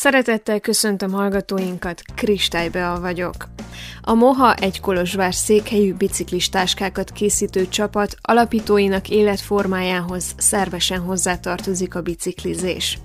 Szeretettel 0.00 0.60
köszöntöm 0.60 1.10
hallgatóinkat, 1.10 2.02
Kristálybeal 2.14 3.00
vagyok. 3.00 3.34
A 4.00 4.14
Moha 4.14 4.54
egy 4.54 4.80
Kolozsvár 4.80 5.34
székhelyű 5.34 5.94
biciklistáskákat 5.94 7.10
készítő 7.10 7.68
csapat 7.68 8.16
alapítóinak 8.20 9.08
életformájához 9.08 10.34
szervesen 10.36 11.00
hozzátartozik 11.00 11.94
a 11.94 12.02
biciklizés. 12.02 12.98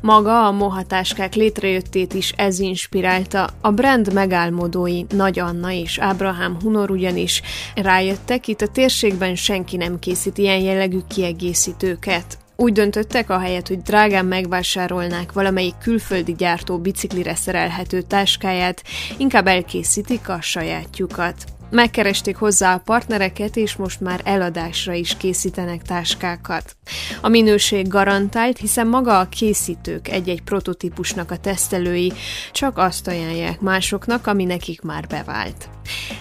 Maga 0.00 0.46
a 0.46 0.50
Moha 0.50 0.82
táskák 0.82 1.34
létrejöttét 1.34 2.14
is 2.14 2.32
ez 2.36 2.58
inspirálta, 2.58 3.48
a 3.60 3.70
brand 3.70 4.12
megálmodói 4.12 5.02
Nagy 5.08 5.38
Anna 5.38 5.70
és 5.70 5.98
Ábrahám 5.98 6.56
Hunor 6.60 6.90
ugyanis 6.90 7.42
rájöttek, 7.74 8.48
itt 8.48 8.60
a 8.60 8.68
térségben 8.68 9.34
senki 9.34 9.76
nem 9.76 9.98
készít 9.98 10.38
ilyen 10.38 10.60
jellegű 10.60 10.98
kiegészítőket. 11.08 12.41
Úgy 12.56 12.72
döntöttek, 12.72 13.30
ahelyett, 13.30 13.68
hogy 13.68 13.82
drágán 13.82 14.26
megvásárolnák 14.26 15.32
valamelyik 15.32 15.74
külföldi 15.82 16.34
gyártó 16.34 16.78
biciklire 16.78 17.34
szerelhető 17.34 18.02
táskáját, 18.02 18.82
inkább 19.16 19.46
elkészítik 19.46 20.28
a 20.28 20.40
sajátjukat. 20.40 21.34
Megkeresték 21.70 22.36
hozzá 22.36 22.74
a 22.74 22.82
partnereket, 22.84 23.56
és 23.56 23.76
most 23.76 24.00
már 24.00 24.20
eladásra 24.24 24.92
is 24.92 25.16
készítenek 25.16 25.82
táskákat. 25.82 26.76
A 27.20 27.28
minőség 27.28 27.88
garantált, 27.88 28.58
hiszen 28.58 28.86
maga 28.86 29.18
a 29.18 29.28
készítők 29.28 30.08
egy-egy 30.08 30.42
prototípusnak 30.42 31.30
a 31.30 31.36
tesztelői 31.36 32.12
csak 32.52 32.78
azt 32.78 33.08
ajánlják 33.08 33.60
másoknak, 33.60 34.26
ami 34.26 34.44
nekik 34.44 34.82
már 34.82 35.06
bevált. 35.06 35.68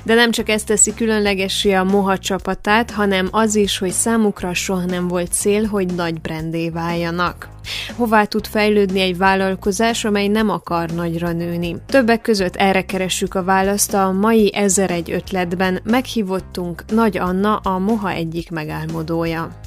De 0.04 0.14
nem 0.14 0.32
csak 0.32 0.50
ezt 0.50 0.66
teszi 0.66 0.94
különlegessé 0.94 1.74
a 1.74 1.84
Moha 1.84 2.18
csapatát, 2.18 2.92
hanem 2.92 3.28
az 3.32 3.56
is, 3.56 3.78
hogy 3.78 3.92
számukra 3.92 4.54
soha 4.54 4.86
nem 4.86 5.08
volt 5.08 5.32
cél, 5.32 5.66
hogy 5.66 5.94
nagy 5.94 6.22
brandé 6.22 6.70
váljanak. 6.70 7.50
Hová 7.96 8.24
tud 8.24 8.48
fejlődni 8.48 9.00
egy 9.00 9.18
vállalkozás, 9.18 10.06
amely 10.06 10.28
nem 10.28 10.50
akar 10.50 10.90
nagyra 10.90 11.32
nőni? 11.32 11.76
Többek 11.86 12.22
között 12.22 12.56
erre 12.56 12.86
keressük 12.86 13.36
a 13.36 13.44
választ 13.44 13.94
a 13.94 14.12
mai 14.12 14.56
1001 14.56 15.12
ötletben. 15.12 15.80
Meghívottunk 15.84 16.84
Nagy 16.92 17.18
Anna, 17.18 17.56
a 17.56 17.78
Moha 17.78 18.12
egyik 18.12 18.50
megálmodója. 18.50 19.61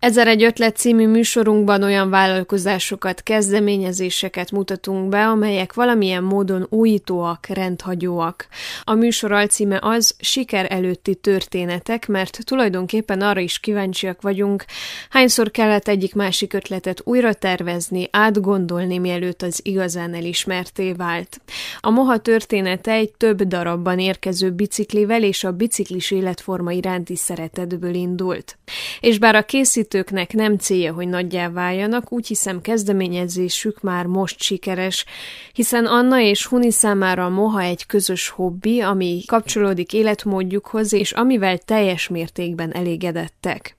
Ezer 0.00 0.28
egy 0.28 0.42
ötlet 0.42 0.76
című 0.76 1.08
műsorunkban 1.08 1.82
olyan 1.82 2.10
vállalkozásokat, 2.10 3.22
kezdeményezéseket 3.22 4.50
mutatunk 4.50 5.08
be, 5.08 5.26
amelyek 5.26 5.72
valamilyen 5.72 6.22
módon 6.22 6.66
újítóak, 6.70 7.46
rendhagyóak. 7.46 8.46
A 8.84 8.94
műsor 8.94 9.32
alcíme 9.32 9.78
az 9.82 10.14
Siker 10.18 10.66
előtti 10.72 11.14
történetek, 11.14 12.06
mert 12.06 12.38
tulajdonképpen 12.44 13.20
arra 13.20 13.40
is 13.40 13.58
kíváncsiak 13.58 14.22
vagyunk, 14.22 14.64
hányszor 15.10 15.50
kellett 15.50 15.88
egyik-másik 15.88 16.52
ötletet 16.52 17.00
újra 17.04 17.32
tervezni, 17.32 18.08
átgondolni, 18.10 18.98
mielőtt 18.98 19.42
az 19.42 19.60
igazán 19.62 20.14
elismerté 20.14 20.92
vált. 20.92 21.40
A 21.80 21.90
Moha 21.90 22.18
története 22.18 22.92
egy 22.92 23.12
több 23.16 23.42
darabban 23.42 23.98
érkező 23.98 24.50
biciklivel 24.50 25.22
és 25.22 25.44
a 25.44 25.52
biciklis 25.52 26.10
életforma 26.10 26.72
iránti 26.72 27.16
szeretetből 27.16 27.94
indult. 27.94 28.58
És 29.00 29.18
bár 29.18 29.34
a 29.34 29.42
készít 29.42 29.88
készítőknek 29.90 30.32
nem 30.32 30.56
célja, 30.56 30.92
hogy 30.92 31.08
nagyjá 31.08 31.48
váljanak, 31.48 32.12
úgy 32.12 32.26
hiszem 32.26 32.60
kezdeményezésük 32.60 33.80
már 33.80 34.06
most 34.06 34.40
sikeres, 34.42 35.04
hiszen 35.52 35.86
Anna 35.86 36.20
és 36.20 36.46
Huni 36.46 36.70
számára 36.70 37.24
a 37.24 37.28
moha 37.28 37.60
egy 37.60 37.86
közös 37.86 38.28
hobbi, 38.28 38.80
ami 38.80 39.22
kapcsolódik 39.26 39.92
életmódjukhoz, 39.92 40.92
és 40.92 41.12
amivel 41.12 41.58
teljes 41.58 42.08
mértékben 42.08 42.74
elégedettek. 42.74 43.76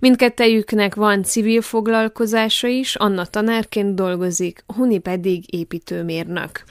Mindkettejüknek 0.00 0.94
van 0.94 1.22
civil 1.22 1.60
foglalkozása 1.60 2.66
is, 2.66 2.96
Anna 2.96 3.26
tanárként 3.26 3.94
dolgozik, 3.94 4.64
Huni 4.66 4.98
pedig 4.98 5.54
építőmérnök. 5.54 6.64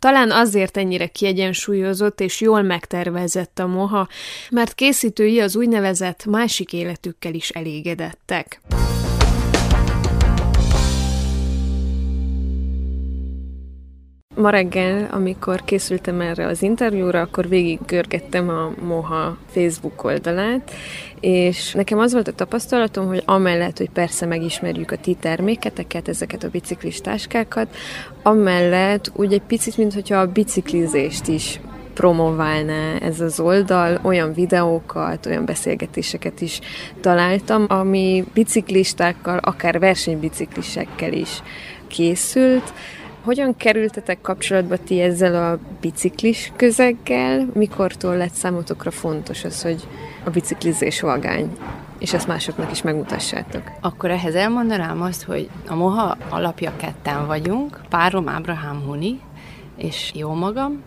Talán 0.00 0.30
azért 0.30 0.76
ennyire 0.76 1.06
kiegyensúlyozott 1.06 2.20
és 2.20 2.40
jól 2.40 2.62
megtervezett 2.62 3.58
a 3.58 3.66
moha, 3.66 4.08
mert 4.50 4.74
készítői 4.74 5.40
az 5.40 5.56
úgynevezett 5.56 6.24
másik 6.24 6.72
életükkel 6.72 7.34
is 7.34 7.48
elégedettek. 7.48 8.60
Ma 14.36 14.50
reggel, 14.50 15.08
amikor 15.10 15.64
készültem 15.64 16.20
erre 16.20 16.46
az 16.46 16.62
interjúra, 16.62 17.20
akkor 17.20 17.48
végig 17.48 17.78
görgettem 17.86 18.48
a 18.48 18.72
Moha 18.86 19.36
Facebook 19.46 20.04
oldalát, 20.04 20.70
és 21.20 21.72
nekem 21.72 21.98
az 21.98 22.12
volt 22.12 22.28
a 22.28 22.32
tapasztalatom, 22.32 23.06
hogy 23.06 23.22
amellett, 23.24 23.78
hogy 23.78 23.90
persze 23.90 24.26
megismerjük 24.26 24.90
a 24.90 24.96
ti 24.96 25.14
terméketeket, 25.20 26.08
ezeket 26.08 26.44
a 26.44 26.48
biciklistáskákat, 26.48 27.76
amellett 28.22 29.10
úgy 29.14 29.32
egy 29.32 29.42
picit, 29.42 29.76
mintha 29.76 30.16
a 30.16 30.32
biciklizést 30.32 31.28
is 31.28 31.60
promoválná 31.94 32.96
ez 33.00 33.20
az 33.20 33.40
oldal, 33.40 34.00
olyan 34.02 34.32
videókat, 34.32 35.26
olyan 35.26 35.44
beszélgetéseket 35.44 36.40
is 36.40 36.60
találtam, 37.00 37.64
ami 37.68 38.24
biciklistákkal, 38.34 39.38
akár 39.38 39.78
versenybiciklisekkel 39.78 41.12
is 41.12 41.42
készült, 41.88 42.72
hogyan 43.24 43.56
kerültetek 43.56 44.20
kapcsolatba 44.20 44.76
ti 44.76 45.00
ezzel 45.00 45.52
a 45.52 45.58
biciklis 45.80 46.52
közeggel? 46.56 47.48
Mikortól 47.52 48.16
lett 48.16 48.32
számotokra 48.32 48.90
fontos 48.90 49.44
az, 49.44 49.62
hogy 49.62 49.88
a 50.24 50.30
biciklizés 50.30 51.00
vagány? 51.00 51.56
és 52.00 52.12
ezt 52.12 52.26
másoknak 52.26 52.70
is 52.70 52.82
megmutassátok. 52.82 53.62
Akkor 53.80 54.10
ehhez 54.10 54.34
elmondanám 54.34 55.02
azt, 55.02 55.22
hogy 55.22 55.48
a 55.66 55.74
Moha 55.74 56.16
alapja 56.28 56.72
ketten 56.76 57.26
vagyunk, 57.26 57.80
párom 57.88 58.28
Ábrahám 58.28 58.82
Huni, 58.86 59.20
és 59.76 60.12
jó 60.14 60.32
magam, 60.32 60.82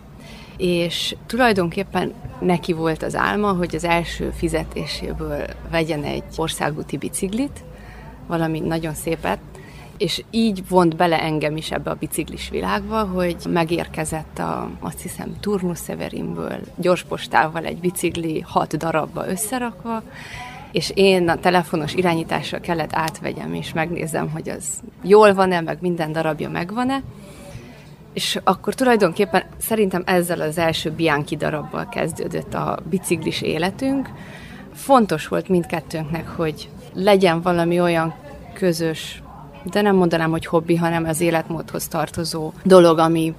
és 0.58 1.16
tulajdonképpen 1.26 2.14
neki 2.40 2.74
volt 2.74 3.04
az 3.04 3.16
álma, 3.16 3.52
hogy 3.52 3.76
az 3.76 3.84
első 3.84 4.30
fizetéséből 4.36 5.46
vegyen 5.72 6.04
egy 6.04 6.24
országúti 6.36 6.98
biciklit, 6.98 7.64
valami 8.28 8.60
nagyon 8.60 8.94
szépet, 8.94 9.40
és 10.04 10.24
így 10.32 10.68
vont 10.68 10.96
bele 10.96 11.22
engem 11.22 11.58
is 11.58 11.72
ebbe 11.72 11.90
a 11.90 11.96
biciklis 12.00 12.50
világba, 12.50 13.04
hogy 13.04 13.36
megérkezett 13.50 14.40
a, 14.40 14.70
azt 14.80 15.02
hiszem, 15.02 15.36
Turnus 15.40 15.80
Severinből 15.80 16.60
gyorspostával 16.76 17.66
egy 17.66 17.78
bicikli 17.78 18.40
hat 18.40 18.78
darabba 18.78 19.28
összerakva, 19.28 20.04
és 20.72 20.92
én 20.96 21.30
a 21.30 21.40
telefonos 21.40 21.94
irányítással 21.94 22.60
kellett 22.60 22.94
átvegyem, 22.94 23.54
és 23.54 23.74
megnézem, 23.74 24.30
hogy 24.30 24.50
az 24.50 24.66
jól 25.04 25.34
van-e, 25.34 25.62
meg 25.62 25.78
minden 25.82 26.12
darabja 26.12 26.50
megvan-e, 26.50 27.02
és 28.14 28.40
akkor 28.44 28.74
tulajdonképpen 28.74 29.44
szerintem 29.58 30.04
ezzel 30.06 30.42
az 30.42 30.58
első 30.58 30.92
Bianchi 30.92 31.36
darabbal 31.36 31.90
kezdődött 31.90 32.54
a 32.54 32.80
biciklis 32.90 33.42
életünk. 33.42 34.10
Fontos 34.74 35.28
volt 35.28 35.48
mindkettőnknek, 35.48 36.28
hogy 36.28 36.70
legyen 36.94 37.42
valami 37.42 37.80
olyan 37.80 38.14
közös 38.54 39.23
de 39.64 39.82
nem 39.82 39.96
mondanám, 39.96 40.32
hogy 40.32 40.46
hobbi, 40.46 40.76
hanem 40.76 41.06
az 41.06 41.22
életmódhoz 41.22 41.88
tartozó 41.88 42.52
dolog, 42.64 42.98
ami 42.98 43.34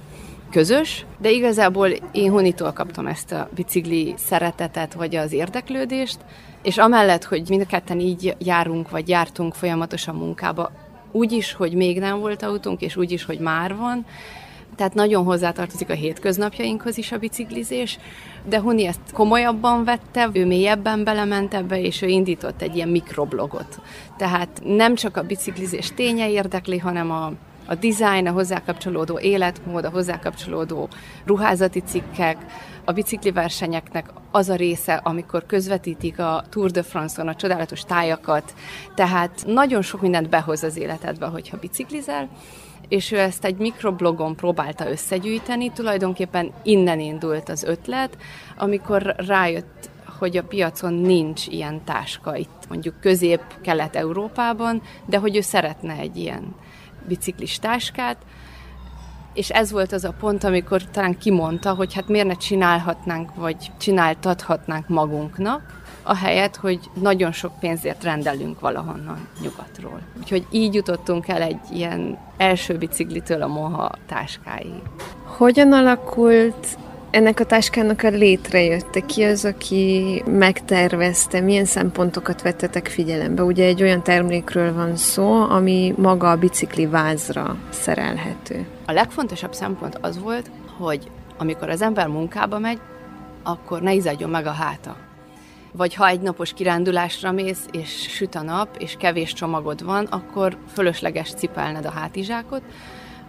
közös, 0.51 1.05
de 1.17 1.31
igazából 1.31 1.89
én 2.11 2.31
Hunitól 2.31 2.71
kaptam 2.71 3.07
ezt 3.07 3.31
a 3.31 3.49
bicikli 3.55 4.13
szeretetet, 4.17 4.93
vagy 4.93 5.15
az 5.15 5.31
érdeklődést, 5.31 6.17
és 6.61 6.77
amellett, 6.77 7.23
hogy 7.23 7.43
mind 7.49 7.61
a 7.61 7.65
ketten 7.65 7.99
így 7.99 8.35
járunk, 8.39 8.89
vagy 8.89 9.09
jártunk 9.09 9.53
folyamatosan 9.53 10.15
munkába, 10.15 10.71
úgy 11.11 11.31
is, 11.31 11.53
hogy 11.53 11.73
még 11.73 11.99
nem 11.99 12.19
volt 12.19 12.43
autónk, 12.43 12.81
és 12.81 12.95
úgy 12.95 13.11
is, 13.11 13.25
hogy 13.25 13.39
már 13.39 13.75
van, 13.75 14.05
tehát 14.75 14.93
nagyon 14.93 15.23
hozzátartozik 15.23 15.89
a 15.89 15.93
hétköznapjainkhoz 15.93 16.97
is 16.97 17.11
a 17.11 17.17
biciklizés, 17.17 17.99
de 18.43 18.59
Huni 18.59 18.85
ezt 18.85 19.11
komolyabban 19.13 19.83
vette, 19.83 20.29
ő 20.33 20.45
mélyebben 20.45 21.03
belement 21.03 21.53
ebbe, 21.53 21.81
és 21.81 22.01
ő 22.01 22.07
indított 22.07 22.61
egy 22.61 22.75
ilyen 22.75 22.89
mikroblogot. 22.89 23.81
Tehát 24.17 24.61
nem 24.63 24.95
csak 24.95 25.17
a 25.17 25.23
biciklizés 25.23 25.91
ténye 25.95 26.29
érdekli, 26.29 26.77
hanem 26.77 27.11
a 27.11 27.31
a 27.67 27.75
design, 27.75 28.27
a 28.27 28.31
hozzá 28.31 28.63
kapcsolódó 28.63 29.19
életmód, 29.19 29.85
a 29.85 29.89
hozzá 29.89 30.19
kapcsolódó 30.19 30.89
ruházati 31.25 31.79
cikkek, 31.79 32.37
a 32.83 32.91
bicikli 32.91 33.31
versenyeknek 33.31 34.05
az 34.31 34.49
a 34.49 34.55
része, 34.55 34.93
amikor 35.03 35.45
közvetítik 35.45 36.19
a 36.19 36.43
Tour 36.49 36.71
de 36.71 36.83
France-on 36.83 37.27
a 37.27 37.35
csodálatos 37.35 37.81
tájakat, 37.81 38.53
tehát 38.95 39.43
nagyon 39.47 39.81
sok 39.81 40.01
mindent 40.01 40.29
behoz 40.29 40.63
az 40.63 40.77
életedbe, 40.77 41.25
hogyha 41.25 41.57
biciklizel, 41.57 42.29
és 42.87 43.11
ő 43.11 43.19
ezt 43.19 43.45
egy 43.45 43.57
mikroblogon 43.57 44.35
próbálta 44.35 44.89
összegyűjteni, 44.89 45.71
tulajdonképpen 45.71 46.51
innen 46.63 46.99
indult 46.99 47.49
az 47.49 47.63
ötlet, 47.63 48.17
amikor 48.57 49.15
rájött, 49.17 49.89
hogy 50.19 50.37
a 50.37 50.43
piacon 50.43 50.93
nincs 50.93 51.47
ilyen 51.47 51.83
táska 51.83 52.35
itt, 52.35 52.65
mondjuk 52.69 52.99
közép-kelet-európában, 52.99 54.81
de 55.05 55.17
hogy 55.17 55.35
ő 55.35 55.41
szeretne 55.41 55.93
egy 55.93 56.17
ilyen 56.17 56.55
biciklis 57.07 57.59
táskát, 57.59 58.17
és 59.33 59.49
ez 59.49 59.71
volt 59.71 59.91
az 59.91 60.03
a 60.03 60.15
pont, 60.19 60.43
amikor 60.43 60.83
talán 60.83 61.17
kimondta, 61.17 61.73
hogy 61.73 61.93
hát 61.93 62.07
miért 62.07 62.27
ne 62.27 62.33
csinálhatnánk, 62.33 63.35
vagy 63.35 63.71
csináltathatnánk 63.77 64.87
magunknak, 64.87 65.81
ahelyett, 66.05 66.55
hogy 66.55 66.79
nagyon 67.01 67.31
sok 67.31 67.59
pénzért 67.59 68.03
rendelünk 68.03 68.59
valahonnan 68.59 69.27
nyugatról. 69.41 70.01
Úgyhogy 70.19 70.45
így 70.51 70.73
jutottunk 70.73 71.27
el 71.27 71.41
egy 71.41 71.59
ilyen 71.71 72.17
első 72.37 72.77
biciklitől 72.77 73.41
a 73.41 73.47
moha 73.47 73.91
táskáig. 74.07 74.81
Hogyan 75.23 75.73
alakult 75.73 76.67
ennek 77.11 77.39
a 77.39 77.45
táskának 77.45 78.03
a 78.03 78.09
létrejötte? 78.09 78.99
Ki 78.99 79.23
az, 79.23 79.45
aki 79.45 80.23
megtervezte? 80.25 81.39
Milyen 81.39 81.65
szempontokat 81.65 82.41
vettetek 82.41 82.87
figyelembe? 82.87 83.43
Ugye 83.43 83.65
egy 83.65 83.81
olyan 83.81 84.03
termékről 84.03 84.73
van 84.73 84.95
szó, 84.95 85.41
ami 85.41 85.93
maga 85.97 86.31
a 86.31 86.37
bicikli 86.37 86.85
vázra 86.85 87.57
szerelhető. 87.69 88.65
A 88.85 88.91
legfontosabb 88.91 89.53
szempont 89.53 89.97
az 90.01 90.19
volt, 90.19 90.51
hogy 90.77 91.11
amikor 91.37 91.69
az 91.69 91.81
ember 91.81 92.07
munkába 92.07 92.59
megy, 92.59 92.79
akkor 93.43 93.81
ne 93.81 93.93
izadjon 93.93 94.29
meg 94.29 94.45
a 94.45 94.51
háta. 94.51 95.04
Vagy 95.77 95.93
ha 95.93 96.07
egy 96.07 96.21
napos 96.21 96.53
kirándulásra 96.53 97.31
mész, 97.31 97.65
és 97.71 98.07
süt 98.09 98.35
a 98.35 98.41
nap, 98.41 98.75
és 98.77 98.95
kevés 98.99 99.33
csomagod 99.33 99.83
van, 99.83 100.05
akkor 100.05 100.57
fölösleges 100.73 101.33
cipelned 101.33 101.85
a 101.85 101.91
hátizsákot, 101.91 102.61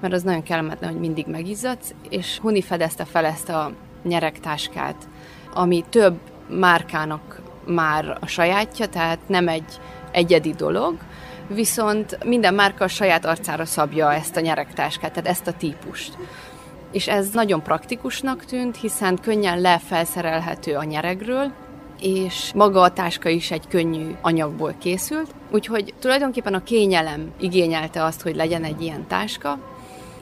mert 0.00 0.14
az 0.14 0.22
nagyon 0.22 0.42
kellemetlen, 0.42 0.90
hogy 0.90 1.00
mindig 1.00 1.26
megizzadsz, 1.26 1.94
és 2.08 2.38
Huni 2.38 2.62
fedezte 2.62 3.04
fel 3.04 3.24
ezt 3.24 3.48
a 3.48 3.72
nyeregtáskát, 4.02 5.08
ami 5.54 5.84
több 5.88 6.18
márkának 6.48 7.42
már 7.66 8.18
a 8.20 8.26
sajátja, 8.26 8.86
tehát 8.86 9.18
nem 9.26 9.48
egy 9.48 9.80
egyedi 10.12 10.52
dolog, 10.52 10.96
viszont 11.48 12.24
minden 12.24 12.54
márka 12.54 12.84
a 12.84 12.88
saját 12.88 13.24
arcára 13.24 13.64
szabja 13.64 14.12
ezt 14.12 14.36
a 14.36 14.40
nyeregtáskát, 14.40 15.12
tehát 15.12 15.28
ezt 15.28 15.46
a 15.46 15.52
típust. 15.52 16.18
És 16.92 17.08
ez 17.08 17.30
nagyon 17.30 17.62
praktikusnak 17.62 18.44
tűnt, 18.44 18.76
hiszen 18.76 19.18
könnyen 19.22 19.60
lefelszerelhető 19.60 20.74
a 20.74 20.84
nyeregről, 20.84 21.52
és 22.00 22.50
maga 22.54 22.80
a 22.80 22.92
táska 22.92 23.28
is 23.28 23.50
egy 23.50 23.68
könnyű 23.68 24.10
anyagból 24.20 24.74
készült, 24.78 25.34
úgyhogy 25.50 25.94
tulajdonképpen 25.98 26.54
a 26.54 26.62
kényelem 26.62 27.32
igényelte 27.40 28.04
azt, 28.04 28.22
hogy 28.22 28.36
legyen 28.36 28.64
egy 28.64 28.82
ilyen 28.82 29.06
táska, 29.06 29.58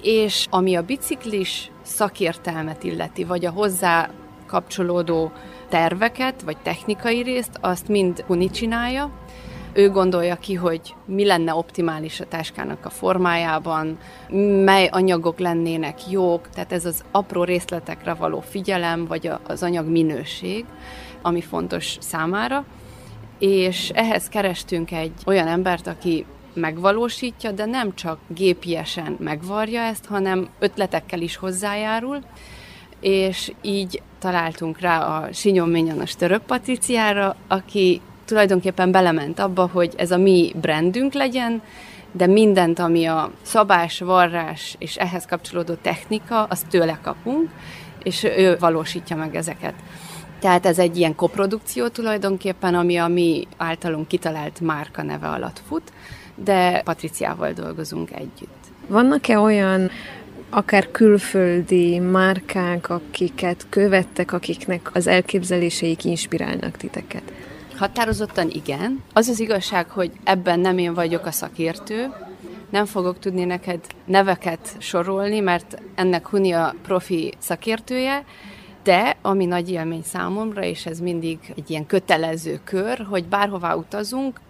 és 0.03 0.47
ami 0.50 0.75
a 0.75 0.82
biciklis 0.82 1.71
szakértelmet 1.82 2.85
illeti, 2.85 3.25
vagy 3.25 3.44
a 3.44 3.50
hozzá 3.50 4.11
kapcsolódó 4.47 5.32
terveket, 5.69 6.43
vagy 6.43 6.56
technikai 6.62 7.23
részt, 7.23 7.59
azt 7.61 7.88
mind 7.88 8.25
Huni 8.26 8.50
csinálja. 8.50 9.11
Ő 9.73 9.91
gondolja 9.91 10.37
ki, 10.37 10.55
hogy 10.55 10.94
mi 11.05 11.25
lenne 11.25 11.55
optimális 11.55 12.21
a 12.21 12.25
táskának 12.25 12.85
a 12.85 12.91
formájában, 12.91 13.99
mely 14.65 14.88
anyagok 14.93 15.38
lennének 15.38 16.11
jók, 16.11 16.49
tehát 16.49 16.73
ez 16.73 16.85
az 16.85 17.05
apró 17.11 17.44
részletekre 17.44 18.15
való 18.15 18.41
figyelem, 18.41 19.06
vagy 19.06 19.31
az 19.47 19.62
anyag 19.62 19.87
minőség, 19.87 20.65
ami 21.25 21.41
fontos 21.41 21.97
számára. 22.00 22.65
És 23.38 23.91
ehhez 23.94 24.29
kerestünk 24.29 24.91
egy 24.91 25.12
olyan 25.26 25.47
embert, 25.47 25.87
aki 25.87 26.25
megvalósítja, 26.53 27.50
de 27.50 27.65
nem 27.65 27.94
csak 27.94 28.19
gépiesen 28.26 29.17
megvarja 29.21 29.81
ezt, 29.81 30.06
hanem 30.06 30.49
ötletekkel 30.59 31.21
is 31.21 31.37
hozzájárul, 31.37 32.19
és 33.00 33.53
így 33.62 34.03
találtunk 34.19 34.81
rá 34.81 34.99
a 34.99 35.32
Sinyon 35.32 35.69
Ményanas 35.69 36.17
török 36.17 36.43
Patriciára, 36.43 37.37
aki 37.49 38.00
tulajdonképpen 38.25 38.91
belement 38.91 39.38
abba, 39.38 39.69
hogy 39.73 39.93
ez 39.97 40.11
a 40.11 40.19
mi 40.19 40.53
brandünk 40.61 41.12
legyen, 41.12 41.62
de 42.12 42.26
mindent, 42.26 42.79
ami 42.79 43.06
a 43.06 43.31
szabás, 43.43 44.00
varrás 44.00 44.75
és 44.79 44.97
ehhez 44.97 45.26
kapcsolódó 45.26 45.75
technika, 45.75 46.44
azt 46.44 46.67
tőle 46.67 46.99
kapunk, 47.03 47.50
és 48.03 48.23
ő 48.23 48.56
valósítja 48.59 49.17
meg 49.17 49.37
ezeket. 49.37 49.75
Tehát 50.44 50.67
ez 50.67 50.79
egy 50.79 50.96
ilyen 50.96 51.14
koprodukció 51.14 51.88
tulajdonképpen, 51.88 52.75
ami 52.75 52.96
a 52.96 53.08
mi 53.08 53.46
általunk 53.56 54.08
kitalált 54.08 54.61
márka 54.61 55.02
neve 55.02 55.29
alatt 55.29 55.62
fut, 55.67 55.93
de 56.35 56.81
Patriciával 56.85 57.52
dolgozunk 57.52 58.11
együtt. 58.12 58.64
Vannak-e 58.87 59.38
olyan 59.38 59.91
akár 60.50 60.91
külföldi 60.91 61.99
márkák, 61.99 62.88
akiket 62.88 63.67
követtek, 63.69 64.32
akiknek 64.32 64.91
az 64.94 65.06
elképzeléseik 65.06 66.05
inspirálnak 66.05 66.76
titeket? 66.76 67.32
Határozottan 67.76 68.50
igen. 68.50 69.02
Az 69.12 69.29
az 69.29 69.40
igazság, 69.40 69.90
hogy 69.90 70.11
ebben 70.25 70.61
nem 70.61 70.79
én 70.79 70.94
vagyok 70.94 71.26
a 71.26 71.31
szakértő, 71.31 72.12
nem 72.70 72.85
fogok 72.85 73.19
tudni 73.19 73.44
neked 73.44 73.81
neveket 74.05 74.76
sorolni, 74.79 75.40
mert 75.40 75.82
ennek 75.94 76.29
Huni 76.29 76.52
a 76.52 76.75
profi 76.82 77.32
szakértője, 77.38 78.25
de 78.85 79.17
ami 79.23 79.45
nagy 79.45 79.71
élmény 79.71 80.03
számomra, 80.03 80.63
és 80.63 80.87
ez 80.87 81.01
mindig 81.01 81.39
egy 81.57 81.71
ilyen 81.71 81.87
kötelező 81.87 82.61
kör, 82.65 83.07
hogy 83.11 83.25
bárhová 83.25 83.75
utazunk, 83.75 84.41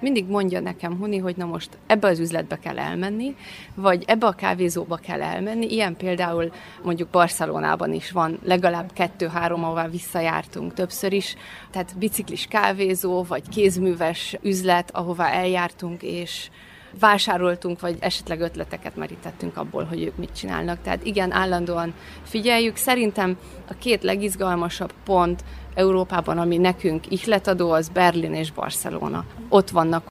mindig 0.00 0.26
mondja 0.26 0.60
nekem 0.60 0.96
Huni, 0.96 1.18
hogy 1.18 1.36
na 1.36 1.44
most 1.44 1.78
ebbe 1.86 2.08
az 2.08 2.18
üzletbe 2.18 2.58
kell 2.58 2.78
elmenni, 2.78 3.36
vagy 3.74 4.04
ebbe 4.06 4.26
a 4.26 4.32
kávézóba 4.32 4.96
kell 4.96 5.22
elmenni. 5.22 5.72
Ilyen 5.72 5.96
például 5.96 6.52
mondjuk 6.82 7.08
Barcelonában 7.08 7.92
is 7.92 8.10
van 8.10 8.38
legalább 8.44 8.92
kettő-három, 8.92 9.64
ahová 9.64 9.88
visszajártunk 9.88 10.74
többször 10.74 11.12
is. 11.12 11.36
Tehát 11.70 11.98
biciklis 11.98 12.46
kávézó, 12.46 13.22
vagy 13.22 13.48
kézműves 13.48 14.36
üzlet, 14.42 14.90
ahová 14.90 15.30
eljártunk, 15.30 16.02
és 16.02 16.50
vásároltunk, 16.98 17.80
vagy 17.80 17.96
esetleg 18.00 18.40
ötleteket 18.40 18.96
merítettünk 18.96 19.56
abból, 19.56 19.84
hogy 19.84 20.02
ők 20.02 20.16
mit 20.16 20.36
csinálnak. 20.36 20.82
Tehát 20.82 21.04
igen, 21.04 21.32
állandóan 21.32 21.94
figyeljük. 22.22 22.76
Szerintem 22.76 23.38
a 23.68 23.74
két 23.78 24.02
legizgalmasabb 24.02 24.92
pont 25.04 25.44
Európában, 25.74 26.38
ami 26.38 26.56
nekünk 26.56 27.10
ihletadó, 27.10 27.70
az 27.70 27.88
Berlin 27.88 28.34
és 28.34 28.52
Barcelona. 28.52 29.24
Ott 29.48 29.70
vannak 29.70 30.08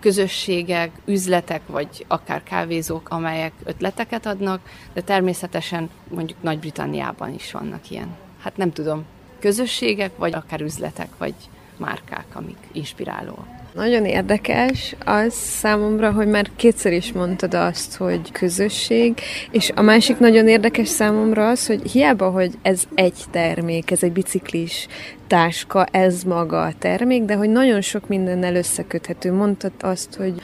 közösségek, 0.00 0.90
üzletek, 1.04 1.66
vagy 1.66 2.04
akár 2.08 2.42
kávézók, 2.42 3.08
amelyek 3.08 3.52
ötleteket 3.64 4.26
adnak, 4.26 4.60
de 4.92 5.00
természetesen 5.00 5.90
mondjuk 6.08 6.42
Nagy-Britanniában 6.42 7.34
is 7.34 7.52
vannak 7.52 7.90
ilyen. 7.90 8.16
Hát 8.38 8.56
nem 8.56 8.72
tudom, 8.72 9.04
közösségek, 9.38 10.16
vagy 10.16 10.32
akár 10.32 10.60
üzletek, 10.60 11.08
vagy 11.18 11.34
márkák, 11.76 12.26
amik 12.32 12.58
inspirálóak. 12.72 13.61
Nagyon 13.74 14.04
érdekes 14.04 14.94
az 15.04 15.32
számomra, 15.34 16.12
hogy 16.12 16.26
már 16.26 16.50
kétszer 16.56 16.92
is 16.92 17.12
mondtad 17.12 17.54
azt, 17.54 17.96
hogy 17.96 18.32
közösség, 18.32 19.14
és 19.50 19.70
a 19.74 19.82
másik 19.82 20.18
nagyon 20.18 20.48
érdekes 20.48 20.88
számomra 20.88 21.48
az, 21.48 21.66
hogy 21.66 21.90
hiába, 21.90 22.30
hogy 22.30 22.52
ez 22.62 22.82
egy 22.94 23.24
termék, 23.30 23.90
ez 23.90 24.02
egy 24.02 24.12
biciklis 24.12 24.86
táska, 25.32 25.86
ez 25.90 26.22
maga 26.22 26.62
a 26.62 26.72
termék, 26.78 27.24
de 27.24 27.34
hogy 27.34 27.50
nagyon 27.50 27.80
sok 27.80 28.08
mindennel 28.08 28.54
összeköthető. 28.54 29.32
Mondtad 29.32 29.72
azt, 29.80 30.14
hogy 30.14 30.34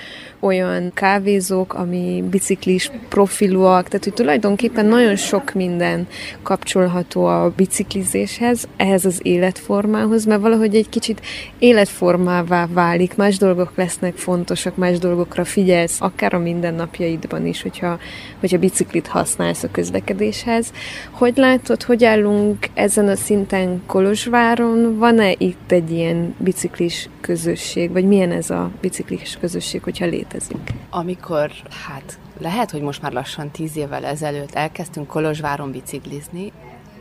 olyan 0.40 0.90
kávézók, 0.95 1.75
ami 1.75 2.25
biciklis 2.30 2.90
profilúak, 3.09 3.88
tehát 3.88 4.04
hogy 4.04 4.14
tulajdonképpen 4.14 4.87
nagyon 4.87 5.16
sok 5.16 5.52
minden 5.52 6.07
kapcsolható 6.42 7.25
a 7.25 7.52
biciklizéshez, 7.57 8.68
ehhez 8.76 9.04
az 9.04 9.21
életformához, 9.23 10.25
mert 10.25 10.40
valahogy 10.40 10.75
egy 10.75 10.88
kicsit 10.88 11.21
életformává 11.59 12.66
válik, 12.66 13.16
más 13.16 13.37
dolgok 13.38 13.73
lesznek 13.75 14.16
fontosak, 14.16 14.76
más 14.76 14.99
dolgokra 14.99 15.45
figyelsz, 15.45 16.00
akár 16.00 16.35
a 16.35 16.38
mindennapjaidban 16.38 17.47
is, 17.47 17.62
hogyha, 17.62 17.99
hogyha 18.40 18.59
biciklit 18.59 19.07
használsz 19.07 19.62
a 19.62 19.71
közlekedéshez. 19.71 20.73
Hogy 21.11 21.37
látod, 21.37 21.83
hogy 21.83 22.04
állunk 22.04 22.66
ezen 22.75 23.09
a 23.09 23.16
szinten 23.16 23.83
Kolozsváron, 23.87 24.77
van-e 24.99 25.32
itt 25.38 25.73
egy 25.73 25.90
ilyen 25.90 26.35
biciklis 26.38 27.08
közösség, 27.20 27.92
vagy 27.92 28.04
milyen 28.04 28.32
ez 28.32 28.50
a 28.50 28.70
biciklis 28.80 29.37
közösség, 29.40 29.82
hogyha 29.82 30.06
létezik? 30.06 30.75
Amikor, 30.90 31.50
hát 31.87 32.18
lehet, 32.38 32.70
hogy 32.70 32.80
most 32.80 33.02
már 33.02 33.12
lassan 33.12 33.50
tíz 33.50 33.76
évvel 33.76 34.04
ezelőtt 34.04 34.54
elkezdtünk 34.54 35.06
Kolozsváron 35.06 35.70
biciklizni, 35.70 36.52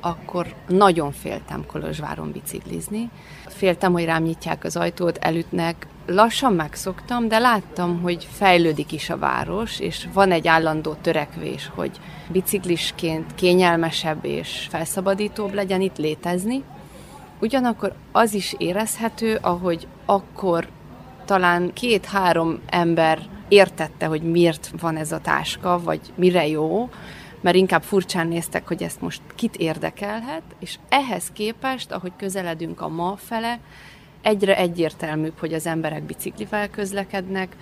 akkor 0.01 0.47
nagyon 0.67 1.11
féltem 1.11 1.65
Kolozsváron 1.65 2.31
biciklizni. 2.31 3.09
Féltem, 3.47 3.91
hogy 3.91 4.05
rám 4.05 4.23
nyitják 4.23 4.63
az 4.63 4.75
ajtót, 4.75 5.17
elütnek. 5.17 5.87
Lassan 6.05 6.53
megszoktam, 6.53 7.27
de 7.27 7.37
láttam, 7.37 8.01
hogy 8.01 8.27
fejlődik 8.31 8.91
is 8.91 9.09
a 9.09 9.17
város, 9.17 9.79
és 9.79 10.07
van 10.13 10.31
egy 10.31 10.47
állandó 10.47 10.93
törekvés, 10.93 11.71
hogy 11.75 11.91
biciklisként 12.31 13.35
kényelmesebb 13.35 14.25
és 14.25 14.67
felszabadítóbb 14.69 15.53
legyen 15.53 15.81
itt 15.81 15.97
létezni. 15.97 16.63
Ugyanakkor 17.39 17.93
az 18.11 18.33
is 18.33 18.55
érezhető, 18.57 19.37
ahogy 19.41 19.87
akkor 20.05 20.67
talán 21.25 21.73
két-három 21.73 22.59
ember 22.69 23.19
értette, 23.47 24.05
hogy 24.05 24.21
miért 24.21 24.71
van 24.79 24.95
ez 24.95 25.11
a 25.11 25.19
táska, 25.19 25.79
vagy 25.83 25.99
mire 26.15 26.47
jó, 26.47 26.89
mert 27.41 27.55
inkább 27.55 27.83
furcsán 27.83 28.27
néztek, 28.27 28.67
hogy 28.67 28.83
ezt 28.83 29.01
most 29.01 29.21
kit 29.35 29.55
érdekelhet, 29.55 30.43
és 30.59 30.77
ehhez 30.89 31.31
képest, 31.33 31.91
ahogy 31.91 32.11
közeledünk 32.17 32.81
a 32.81 32.87
ma 32.87 33.15
fele, 33.17 33.59
egyre 34.21 34.57
egyértelműbb, 34.57 35.39
hogy 35.39 35.53
az 35.53 35.65
emberek 35.65 36.03
biciklivel 36.03 36.69
közlekednek, 36.69 37.55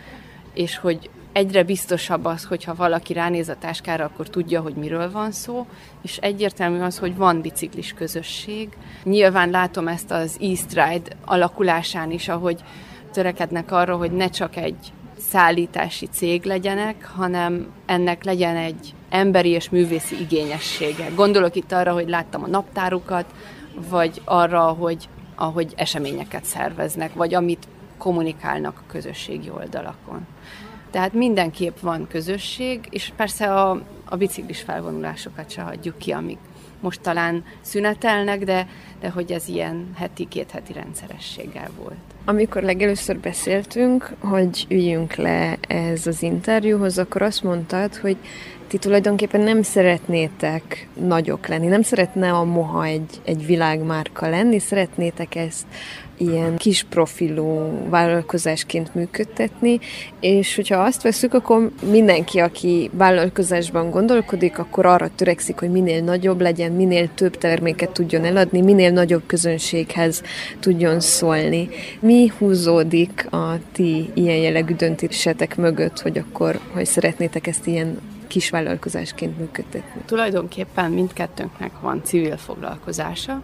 és 0.53 0.77
hogy 0.77 1.09
egyre 1.35 1.63
biztosabb 1.63 2.25
az, 2.25 2.43
hogyha 2.43 2.75
valaki 2.75 3.13
ránéz 3.13 3.49
a 3.49 3.55
táskára, 3.55 4.05
akkor 4.05 4.29
tudja, 4.29 4.61
hogy 4.61 4.73
miről 4.73 5.11
van 5.11 5.31
szó, 5.31 5.65
és 6.01 6.17
egyértelmű 6.17 6.79
az, 6.79 6.97
hogy 6.97 7.15
van 7.15 7.41
biciklis 7.41 7.93
közösség. 7.93 8.69
Nyilván 9.03 9.49
látom 9.49 9.87
ezt 9.87 10.11
az 10.11 10.37
East 10.41 10.73
Ride 10.73 11.15
alakulásán 11.25 12.11
is, 12.11 12.27
ahogy 12.27 12.63
törekednek 13.11 13.71
arra, 13.71 13.97
hogy 13.97 14.11
ne 14.11 14.29
csak 14.29 14.55
egy 14.55 14.93
szállítási 15.17 16.05
cég 16.05 16.43
legyenek, 16.43 17.05
hanem 17.15 17.67
ennek 17.85 18.23
legyen 18.23 18.55
egy 18.55 18.93
emberi 19.09 19.49
és 19.49 19.69
művészi 19.69 20.19
igényessége. 20.19 21.09
Gondolok 21.15 21.55
itt 21.55 21.71
arra, 21.71 21.93
hogy 21.93 22.09
láttam 22.09 22.43
a 22.43 22.47
naptárukat, 22.47 23.25
vagy 23.89 24.21
arra, 24.25 24.61
hogy 24.61 25.09
ahogy 25.35 25.73
eseményeket 25.75 26.43
szerveznek, 26.45 27.13
vagy 27.13 27.33
amit 27.33 27.67
kommunikálnak 27.97 28.77
a 28.77 28.91
közösségi 28.91 29.49
oldalakon. 29.49 30.27
Tehát 30.95 31.13
mindenképp 31.13 31.79
van 31.79 32.07
közösség, 32.07 32.79
és 32.89 33.11
persze 33.15 33.53
a, 33.53 33.81
a 34.05 34.15
biciklis 34.15 34.61
felvonulásokat 34.61 35.51
se 35.51 35.61
hagyjuk 35.61 35.97
ki, 35.97 36.11
amik 36.11 36.37
most 36.79 37.01
talán 37.01 37.43
szünetelnek, 37.61 38.43
de, 38.43 38.67
de 38.99 39.09
hogy 39.09 39.31
ez 39.31 39.47
ilyen 39.47 39.91
heti, 39.95 40.27
két 40.27 40.51
heti 40.51 40.73
rendszerességgel 40.73 41.69
volt. 41.77 41.97
Amikor 42.25 42.63
legelőször 42.63 43.19
beszéltünk, 43.19 44.11
hogy 44.19 44.65
üljünk 44.69 45.15
le 45.15 45.57
ez 45.67 46.07
az 46.07 46.21
interjúhoz, 46.21 46.97
akkor 46.97 47.21
azt 47.21 47.43
mondtad, 47.43 47.95
hogy 47.95 48.17
ti 48.75 48.81
tulajdonképpen 48.81 49.41
nem 49.41 49.61
szeretnétek 49.61 50.87
nagyok 50.93 51.47
lenni, 51.47 51.67
nem 51.67 51.81
szeretne 51.81 52.31
a 52.31 52.43
moha 52.43 52.85
egy, 52.85 53.21
egy 53.23 53.45
világmárka 53.45 54.29
lenni, 54.29 54.59
szeretnétek 54.59 55.35
ezt 55.35 55.65
ilyen 56.17 56.55
kis 56.55 56.83
profilú 56.83 57.71
vállalkozásként 57.89 58.95
működtetni, 58.95 59.79
és 60.19 60.55
hogyha 60.55 60.77
azt 60.77 61.01
veszük, 61.01 61.33
akkor 61.33 61.71
mindenki, 61.91 62.39
aki 62.39 62.89
vállalkozásban 62.93 63.89
gondolkodik, 63.89 64.59
akkor 64.59 64.85
arra 64.85 65.09
törekszik, 65.15 65.59
hogy 65.59 65.71
minél 65.71 66.03
nagyobb 66.03 66.41
legyen, 66.41 66.71
minél 66.71 67.09
több 67.13 67.37
terméket 67.37 67.91
tudjon 67.91 68.23
eladni, 68.23 68.61
minél 68.61 68.91
nagyobb 68.91 69.23
közönséghez 69.25 70.23
tudjon 70.59 70.99
szólni. 70.99 71.69
Mi 71.99 72.31
húzódik 72.37 73.27
a 73.31 73.55
ti 73.71 74.09
ilyen 74.13 74.37
jellegű 74.37 74.73
döntésetek 74.73 75.55
mögött, 75.55 75.99
hogy 75.99 76.17
akkor, 76.17 76.59
hogy 76.73 76.85
szeretnétek 76.85 77.47
ezt 77.47 77.67
ilyen 77.67 78.13
kisvállalkozásként 78.35 79.37
működtetni? 79.37 80.01
Tulajdonképpen 80.05 80.91
mindkettőnknek 80.91 81.71
van 81.81 82.01
civil 82.03 82.37
foglalkozása, 82.37 83.41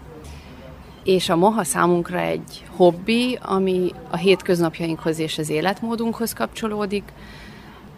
és 1.03 1.29
a 1.29 1.35
moha 1.35 1.63
számunkra 1.63 2.19
egy 2.19 2.63
hobbi, 2.75 3.39
ami 3.41 3.91
a 4.09 4.17
hétköznapjainkhoz 4.17 5.19
és 5.19 5.37
az 5.37 5.49
életmódunkhoz 5.49 6.33
kapcsolódik, 6.33 7.03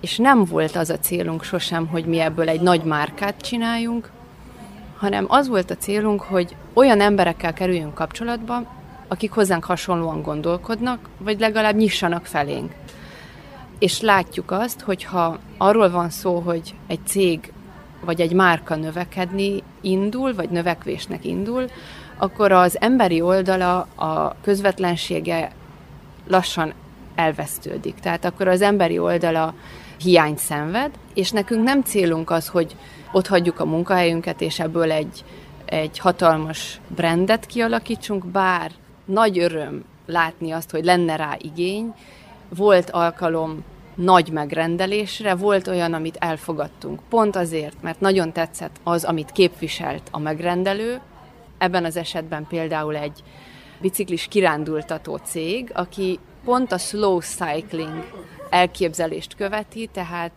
és 0.01 0.17
nem 0.17 0.45
volt 0.45 0.75
az 0.75 0.89
a 0.89 0.99
célunk 0.99 1.43
sosem, 1.43 1.87
hogy 1.87 2.05
mi 2.05 2.19
ebből 2.19 2.49
egy 2.49 2.61
nagy 2.61 2.83
márkát 2.83 3.41
csináljunk, 3.41 4.11
hanem 4.97 5.25
az 5.27 5.47
volt 5.47 5.71
a 5.71 5.77
célunk, 5.77 6.21
hogy 6.21 6.55
olyan 6.73 7.01
emberekkel 7.01 7.53
kerüljünk 7.53 7.93
kapcsolatba, 7.93 8.73
akik 9.07 9.31
hozzánk 9.31 9.63
hasonlóan 9.63 10.21
gondolkodnak, 10.21 11.09
vagy 11.17 11.39
legalább 11.39 11.75
nyissanak 11.75 12.25
felénk. 12.25 12.71
És 13.83 14.01
látjuk 14.01 14.51
azt, 14.51 14.81
hogy 14.81 15.03
ha 15.03 15.39
arról 15.57 15.89
van 15.89 16.09
szó, 16.09 16.39
hogy 16.39 16.75
egy 16.87 16.99
cég 17.05 17.53
vagy 18.05 18.21
egy 18.21 18.33
márka 18.33 18.75
növekedni 18.75 19.63
indul, 19.81 20.33
vagy 20.33 20.49
növekvésnek 20.49 21.25
indul, 21.25 21.65
akkor 22.17 22.51
az 22.51 22.81
emberi 22.81 23.21
oldala, 23.21 23.79
a 23.95 24.35
közvetlensége 24.41 25.51
lassan 26.27 26.73
elvesztődik. 27.15 27.95
Tehát 27.95 28.25
akkor 28.25 28.47
az 28.47 28.61
emberi 28.61 28.99
oldala 28.99 29.53
hiány 29.99 30.37
szenved, 30.37 30.91
és 31.13 31.31
nekünk 31.31 31.63
nem 31.63 31.81
célunk 31.81 32.29
az, 32.29 32.47
hogy 32.47 32.75
ott 33.11 33.27
hagyjuk 33.27 33.59
a 33.59 33.65
munkahelyünket, 33.65 34.41
és 34.41 34.59
ebből 34.59 34.91
egy, 34.91 35.23
egy 35.65 35.99
hatalmas 35.99 36.79
brandet 36.87 37.45
kialakítsunk, 37.45 38.25
bár 38.25 38.71
nagy 39.05 39.39
öröm 39.39 39.83
látni 40.05 40.51
azt, 40.51 40.71
hogy 40.71 40.85
lenne 40.85 41.15
rá 41.15 41.35
igény. 41.41 41.93
Volt 42.49 42.89
alkalom 42.89 43.63
nagy 43.95 44.29
megrendelésre, 44.29 45.35
volt 45.35 45.67
olyan, 45.67 45.93
amit 45.93 46.17
elfogadtunk. 46.19 46.99
Pont 47.09 47.35
azért, 47.35 47.81
mert 47.81 47.99
nagyon 47.99 48.31
tetszett 48.31 48.75
az, 48.83 49.03
amit 49.03 49.31
képviselt 49.31 50.07
a 50.11 50.19
megrendelő, 50.19 51.01
Ebben 51.63 51.85
az 51.85 51.97
esetben 51.97 52.47
például 52.47 52.95
egy 52.95 53.23
biciklis 53.81 54.27
kirándultató 54.27 55.17
cég, 55.17 55.71
aki 55.73 56.19
pont 56.43 56.71
a 56.71 56.77
slow 56.77 57.19
cycling 57.19 58.11
elképzelést 58.49 59.35
követi, 59.35 59.89
tehát 59.93 60.31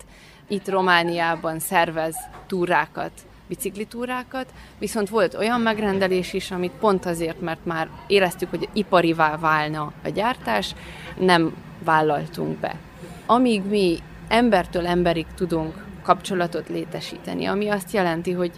itt 0.48 0.68
Romániában 0.68 1.58
szervez 1.58 2.16
túrákat, 2.46 3.12
biciklitúrákat, 3.48 4.46
viszont 4.78 5.08
volt 5.08 5.34
olyan 5.34 5.60
megrendelés 5.60 6.32
is, 6.32 6.50
amit 6.50 6.72
pont 6.80 7.06
azért, 7.06 7.40
mert 7.40 7.64
már 7.64 7.88
éreztük, 8.06 8.50
hogy 8.50 8.68
iparivá 8.72 9.36
válna 9.36 9.92
a 10.04 10.08
gyártás, 10.08 10.74
nem 11.18 11.54
vállaltunk 11.84 12.58
be. 12.58 12.78
Amíg 13.26 13.62
mi 13.62 13.98
embertől 14.28 14.86
emberig 14.86 15.26
tudunk 15.34 15.84
kapcsolatot 16.02 16.68
létesíteni, 16.68 17.44
ami 17.44 17.68
azt 17.68 17.92
jelenti, 17.92 18.32
hogy 18.32 18.52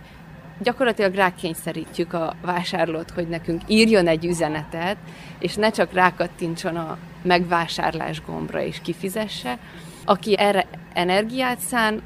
gyakorlatilag 0.63 1.15
rákényszerítjük 1.15 2.13
a 2.13 2.35
vásárlót, 2.43 3.11
hogy 3.11 3.29
nekünk 3.29 3.63
írjon 3.67 4.07
egy 4.07 4.25
üzenetet, 4.25 4.97
és 5.39 5.55
ne 5.55 5.71
csak 5.71 5.93
rákattintson 5.93 6.77
a 6.77 6.99
megvásárlás 7.23 8.23
gombra 8.23 8.63
és 8.63 8.81
kifizesse. 8.81 9.59
Aki 10.05 10.39
erre 10.39 10.67
energiát 10.93 11.59
szán, 11.59 12.03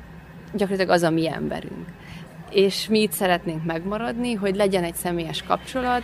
gyakorlatilag 0.52 0.95
az 0.95 1.02
a 1.02 1.11
mi 1.11 1.28
emberünk. 1.28 1.87
És 2.50 2.88
mi 2.88 3.00
itt 3.00 3.12
szeretnénk 3.12 3.64
megmaradni, 3.64 4.35
hogy 4.35 4.57
legyen 4.57 4.85
egy 4.85 4.95
személyes 4.95 5.42
kapcsolat, 5.42 6.02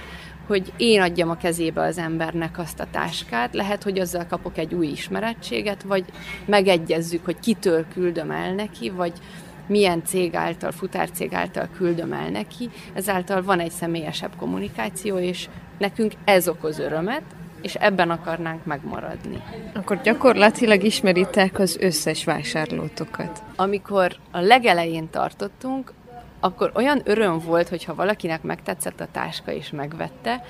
hogy 0.49 0.73
én 0.77 1.01
adjam 1.01 1.31
a 1.31 1.37
kezébe 1.37 1.81
az 1.81 1.99
embernek 1.99 2.59
azt 2.59 2.81
a 2.81 2.87
táskát, 2.91 3.55
lehet, 3.55 3.83
hogy 3.83 3.99
azzal 3.99 4.27
kapok 4.27 4.59
egy 4.59 4.75
új 4.75 4.87
ismerettséget, 4.87 5.83
vagy 5.83 6.05
megegyezzük, 6.45 7.25
hogy 7.25 7.41
kitől 7.41 7.87
küldöm 7.93 8.31
el 8.31 8.55
neki, 8.55 8.91
vagy 8.91 9.13
milyen 9.67 10.05
cég 10.05 10.35
által, 10.35 10.73
futárcég 10.73 11.35
által 11.35 11.69
küldöm 11.77 12.13
el 12.13 12.29
neki, 12.29 12.71
ezáltal 12.95 13.43
van 13.43 13.61
egy 13.61 13.71
személyesebb 13.71 14.37
kommunikáció, 14.37 15.19
és 15.19 15.49
nekünk 15.79 16.13
ez 16.25 16.49
okoz 16.49 16.79
örömet, 16.79 17.23
és 17.63 17.75
ebben 17.75 18.11
akarnánk 18.11 18.65
megmaradni. 18.65 19.43
Akkor 19.75 20.01
gyakorlatilag 20.01 20.83
ismeritek 20.83 21.59
az 21.59 21.77
összes 21.81 22.25
vásárlótokat. 22.25 23.43
Amikor 23.57 24.17
a 24.31 24.41
legelején 24.41 25.11
tartottunk, 25.11 25.93
akkor 26.41 26.73
olyan 26.75 27.01
öröm 27.05 27.39
volt, 27.39 27.69
hogyha 27.69 27.95
valakinek 27.95 28.43
megtetszett 28.43 29.01
a 29.01 29.09
táska 29.13 29.53
és 29.53 29.71
megvette, 29.71 30.45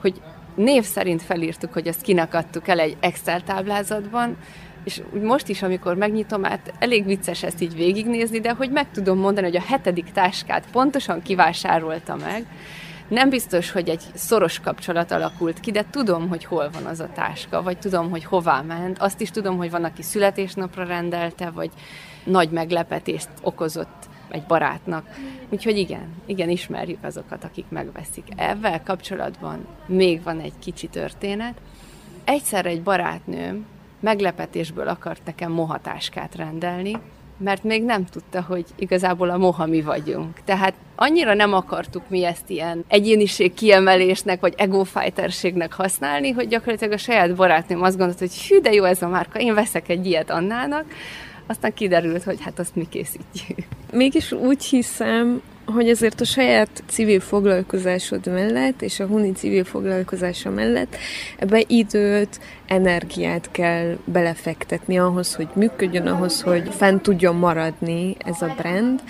hogy 0.00 0.20
név 0.54 0.84
szerint 0.84 1.22
felírtuk, 1.22 1.72
hogy 1.72 1.86
ezt 1.86 2.02
kinek 2.02 2.34
adtuk 2.34 2.68
el 2.68 2.78
egy 2.78 2.96
Excel 3.00 3.42
táblázatban, 3.42 4.36
és 4.84 5.02
most 5.22 5.48
is, 5.48 5.62
amikor 5.62 5.96
megnyitom, 5.96 6.42
hát 6.42 6.74
elég 6.78 7.04
vicces 7.04 7.42
ezt 7.42 7.60
így 7.60 7.74
végignézni, 7.74 8.40
de 8.40 8.52
hogy 8.52 8.70
meg 8.70 8.90
tudom 8.90 9.18
mondani, 9.18 9.46
hogy 9.46 9.56
a 9.56 9.66
hetedik 9.66 10.12
táskát 10.12 10.66
pontosan 10.72 11.22
kivásárolta 11.22 12.16
meg, 12.16 12.46
nem 13.08 13.28
biztos, 13.28 13.70
hogy 13.70 13.88
egy 13.88 14.02
szoros 14.14 14.60
kapcsolat 14.60 15.10
alakult 15.10 15.60
ki, 15.60 15.70
de 15.70 15.84
tudom, 15.90 16.28
hogy 16.28 16.44
hol 16.44 16.70
van 16.72 16.84
az 16.84 17.00
a 17.00 17.08
táska, 17.14 17.62
vagy 17.62 17.78
tudom, 17.78 18.10
hogy 18.10 18.24
hová 18.24 18.60
ment. 18.60 18.98
Azt 18.98 19.20
is 19.20 19.30
tudom, 19.30 19.56
hogy 19.56 19.70
van, 19.70 19.84
aki 19.84 20.02
születésnapra 20.02 20.84
rendelte, 20.84 21.50
vagy 21.50 21.70
nagy 22.24 22.50
meglepetést 22.50 23.28
okozott 23.42 24.08
egy 24.32 24.42
barátnak. 24.42 25.06
Úgyhogy 25.48 25.78
igen, 25.78 26.14
igen, 26.26 26.48
ismerjük 26.48 27.04
azokat, 27.04 27.44
akik 27.44 27.64
megveszik. 27.68 28.24
Ezzel 28.36 28.82
kapcsolatban 28.82 29.66
még 29.86 30.22
van 30.22 30.40
egy 30.40 30.52
kicsi 30.58 30.86
történet. 30.86 31.54
Egyszer 32.24 32.66
egy 32.66 32.82
barátnőm 32.82 33.66
meglepetésből 34.00 34.88
akart 34.88 35.20
nekem 35.24 35.52
mohatáskát 35.52 36.34
rendelni, 36.34 36.98
mert 37.36 37.64
még 37.64 37.84
nem 37.84 38.04
tudta, 38.04 38.42
hogy 38.42 38.64
igazából 38.76 39.30
a 39.30 39.36
moha 39.36 39.66
mi 39.66 39.82
vagyunk. 39.82 40.38
Tehát 40.44 40.74
annyira 40.96 41.34
nem 41.34 41.54
akartuk 41.54 42.02
mi 42.08 42.24
ezt 42.24 42.50
ilyen 42.50 42.84
egyéniség 42.88 43.54
kiemelésnek, 43.54 44.40
vagy 44.40 44.54
egófájterségnek 44.56 45.72
használni, 45.72 46.30
hogy 46.30 46.48
gyakorlatilag 46.48 46.92
a 46.92 46.96
saját 46.98 47.34
barátnőm 47.34 47.82
azt 47.82 47.96
gondolta, 47.96 48.24
hogy 48.24 48.46
hű, 48.46 48.60
de 48.60 48.72
jó 48.72 48.84
ez 48.84 49.02
a 49.02 49.08
márka, 49.08 49.38
én 49.38 49.54
veszek 49.54 49.88
egy 49.88 50.06
ilyet 50.06 50.30
Annának, 50.30 50.84
aztán 51.52 51.74
kiderült, 51.74 52.22
hogy 52.22 52.40
hát 52.40 52.58
azt 52.58 52.74
mi 52.74 52.86
készítjük. 52.88 53.58
Mégis 53.92 54.32
úgy 54.32 54.64
hiszem, 54.64 55.42
hogy 55.66 55.88
ezért 55.88 56.20
a 56.20 56.24
saját 56.24 56.82
civil 56.86 57.20
foglalkozásod 57.20 58.26
mellett, 58.26 58.82
és 58.82 59.00
a 59.00 59.06
Huni 59.06 59.32
civil 59.32 59.64
foglalkozása 59.64 60.50
mellett 60.50 60.96
ebbe 61.38 61.64
időt, 61.66 62.40
energiát 62.66 63.50
kell 63.50 63.96
belefektetni 64.04 64.98
ahhoz, 64.98 65.34
hogy 65.34 65.48
működjön, 65.54 66.06
ahhoz, 66.06 66.40
hogy 66.40 66.68
fent 66.70 67.02
tudjon 67.02 67.36
maradni 67.36 68.16
ez 68.18 68.42
a 68.42 68.54
brand. 68.56 69.02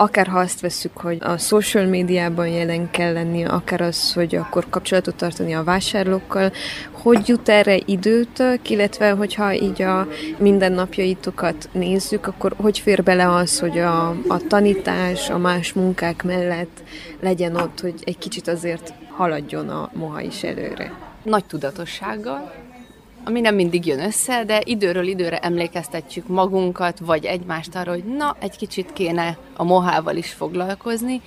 Akár 0.00 0.26
ha 0.26 0.38
azt 0.38 0.60
veszük, 0.60 0.96
hogy 0.96 1.18
a 1.20 1.36
social 1.36 1.84
médiában 1.84 2.48
jelen 2.48 2.90
kell 2.90 3.12
lenni, 3.12 3.44
akár 3.44 3.80
az, 3.80 4.12
hogy 4.12 4.36
akkor 4.36 4.66
kapcsolatot 4.70 5.14
tartani 5.14 5.54
a 5.54 5.64
vásárlókkal, 5.64 6.52
hogy 6.92 7.28
jut 7.28 7.48
erre 7.48 7.78
időtök, 7.84 8.70
illetve 8.70 9.10
hogyha 9.10 9.54
így 9.54 9.82
a 9.82 10.08
mindennapjaitokat 10.38 11.68
nézzük, 11.72 12.26
akkor 12.26 12.54
hogy 12.56 12.78
fér 12.78 13.02
bele 13.02 13.32
az, 13.32 13.58
hogy 13.58 13.78
a, 13.78 14.08
a 14.08 14.46
tanítás, 14.48 15.30
a 15.30 15.38
más 15.38 15.72
munkák 15.72 16.22
mellett 16.22 16.82
legyen 17.20 17.56
ott, 17.56 17.80
hogy 17.80 17.94
egy 18.04 18.18
kicsit 18.18 18.48
azért 18.48 18.94
haladjon 19.16 19.68
a 19.68 19.90
moha 19.92 20.20
is 20.20 20.42
előre? 20.42 20.92
Nagy 21.22 21.44
tudatossággal, 21.44 22.52
ami 23.24 23.40
nem 23.40 23.54
mindig 23.54 23.86
jön 23.86 24.00
össze, 24.00 24.44
de 24.44 24.62
időről 24.64 25.06
időre 25.06 25.38
emlékeztetjük 25.38 26.26
magunkat, 26.26 26.98
vagy 26.98 27.24
egymást 27.24 27.74
arra, 27.74 27.90
hogy 27.90 28.04
na, 28.04 28.36
egy 28.38 28.56
kicsit 28.56 28.92
kéne 28.92 29.38
a 29.56 29.64
mohával 29.64 30.16
is 30.16 30.32
foglalkozni. 30.32 31.20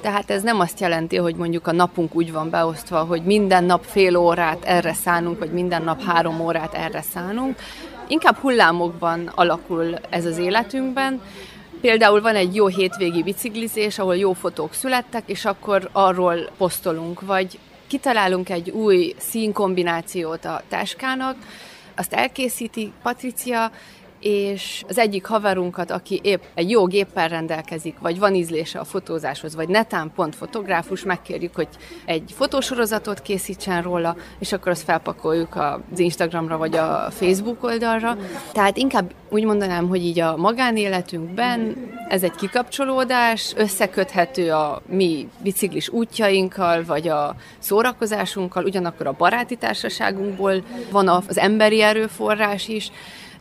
Tehát 0.00 0.30
ez 0.30 0.42
nem 0.42 0.60
azt 0.60 0.80
jelenti, 0.80 1.16
hogy 1.16 1.34
mondjuk 1.34 1.66
a 1.66 1.72
napunk 1.72 2.14
úgy 2.14 2.32
van 2.32 2.50
beosztva, 2.50 2.98
hogy 2.98 3.22
minden 3.22 3.64
nap 3.64 3.84
fél 3.84 4.16
órát 4.16 4.64
erre 4.64 4.92
szánunk, 4.92 5.38
vagy 5.38 5.52
minden 5.52 5.82
nap 5.82 6.02
három 6.02 6.40
órát 6.40 6.74
erre 6.74 7.02
szánunk. 7.02 7.58
Inkább 8.08 8.36
hullámokban 8.36 9.30
alakul 9.34 9.98
ez 10.10 10.24
az 10.24 10.38
életünkben. 10.38 11.20
Például 11.80 12.20
van 12.20 12.34
egy 12.34 12.54
jó 12.54 12.66
hétvégi 12.66 13.22
biciklizés, 13.22 13.98
ahol 13.98 14.16
jó 14.16 14.32
fotók 14.32 14.74
születtek, 14.74 15.22
és 15.26 15.44
akkor 15.44 15.88
arról 15.92 16.50
posztolunk, 16.56 17.20
vagy 17.20 17.58
kitalálunk 17.94 18.50
egy 18.50 18.70
új 18.70 19.14
színkombinációt 19.18 20.44
a 20.44 20.62
táskának, 20.68 21.36
azt 21.96 22.12
elkészíti 22.12 22.92
Patricia, 23.02 23.70
és 24.24 24.84
az 24.88 24.98
egyik 24.98 25.26
haverunkat, 25.26 25.90
aki 25.90 26.20
épp 26.22 26.42
egy 26.54 26.70
jó 26.70 26.86
géppel 26.86 27.28
rendelkezik, 27.28 27.98
vagy 27.98 28.18
van 28.18 28.34
ízlése 28.34 28.78
a 28.78 28.84
fotózáshoz, 28.84 29.54
vagy 29.54 29.68
netán 29.68 30.12
pont 30.14 30.34
fotográfus, 30.34 31.04
megkérjük, 31.04 31.54
hogy 31.54 31.68
egy 32.04 32.32
fotósorozatot 32.36 33.22
készítsen 33.22 33.82
róla, 33.82 34.16
és 34.38 34.52
akkor 34.52 34.72
azt 34.72 34.82
felpakoljuk 34.82 35.56
az 35.56 35.98
Instagramra, 35.98 36.56
vagy 36.56 36.76
a 36.76 37.08
Facebook 37.10 37.64
oldalra. 37.64 38.16
Tehát 38.52 38.76
inkább 38.76 39.12
úgy 39.28 39.44
mondanám, 39.44 39.88
hogy 39.88 40.04
így 40.04 40.20
a 40.20 40.36
magánéletünkben 40.36 41.76
ez 42.08 42.22
egy 42.22 42.34
kikapcsolódás, 42.34 43.52
összeköthető 43.56 44.52
a 44.52 44.82
mi 44.86 45.28
biciklis 45.42 45.88
útjainkkal, 45.88 46.84
vagy 46.84 47.08
a 47.08 47.36
szórakozásunkkal, 47.58 48.64
ugyanakkor 48.64 49.06
a 49.06 49.14
baráti 49.18 49.56
társaságunkból 49.56 50.64
van 50.90 51.08
az 51.08 51.38
emberi 51.38 51.82
erőforrás 51.82 52.68
is, 52.68 52.90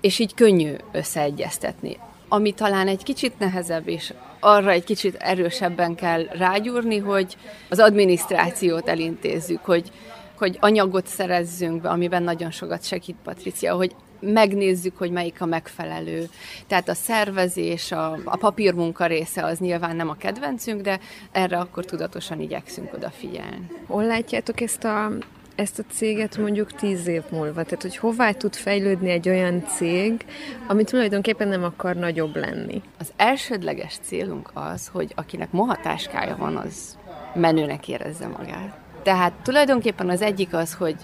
és 0.03 0.19
így 0.19 0.33
könnyű 0.33 0.73
összeegyeztetni. 0.91 1.97
Ami 2.27 2.51
talán 2.51 2.87
egy 2.87 3.03
kicsit 3.03 3.39
nehezebb, 3.39 3.87
és 3.87 4.13
arra 4.39 4.71
egy 4.71 4.83
kicsit 4.83 5.15
erősebben 5.15 5.95
kell 5.95 6.23
rágyúrni, 6.23 6.97
hogy 6.97 7.37
az 7.69 7.79
adminisztrációt 7.79 8.87
elintézzük, 8.87 9.65
hogy, 9.65 9.91
hogy 10.37 10.57
anyagot 10.59 11.07
szerezzünk 11.07 11.81
be, 11.81 11.89
amiben 11.89 12.23
nagyon 12.23 12.51
sokat 12.51 12.85
segít 12.85 13.15
Patricia, 13.23 13.75
hogy 13.75 13.95
megnézzük, 14.19 14.97
hogy 14.97 15.11
melyik 15.11 15.41
a 15.41 15.45
megfelelő. 15.45 16.29
Tehát 16.67 16.89
a 16.89 16.93
szervezés, 16.93 17.91
a, 17.91 18.17
a 18.23 18.37
papírmunka 18.37 19.05
része 19.05 19.45
az 19.45 19.59
nyilván 19.59 19.95
nem 19.95 20.09
a 20.09 20.15
kedvencünk, 20.15 20.81
de 20.81 20.99
erre 21.31 21.57
akkor 21.57 21.85
tudatosan 21.85 22.41
igyekszünk 22.41 22.93
odafigyelni. 22.93 23.67
Hol 23.87 24.05
látjátok 24.05 24.61
ezt 24.61 24.83
a 24.83 25.11
ezt 25.55 25.79
a 25.79 25.83
céget 25.91 26.37
mondjuk 26.37 26.71
tíz 26.71 27.07
év 27.07 27.21
múlva? 27.31 27.63
Tehát, 27.63 27.81
hogy 27.81 27.97
hová 27.97 28.31
tud 28.31 28.55
fejlődni 28.55 29.09
egy 29.09 29.29
olyan 29.29 29.63
cég, 29.67 30.25
ami 30.67 30.83
tulajdonképpen 30.83 31.47
nem 31.47 31.63
akar 31.63 31.95
nagyobb 31.95 32.35
lenni? 32.35 32.81
Az 32.99 33.11
elsődleges 33.15 33.97
célunk 34.01 34.51
az, 34.53 34.87
hogy 34.87 35.11
akinek 35.15 35.51
mohatáskája 35.51 36.35
van, 36.35 36.55
az 36.55 36.97
menőnek 37.35 37.87
érezze 37.87 38.27
magát. 38.27 38.77
Tehát 39.03 39.33
tulajdonképpen 39.33 40.09
az 40.09 40.21
egyik 40.21 40.53
az, 40.53 40.73
hogy 40.73 40.95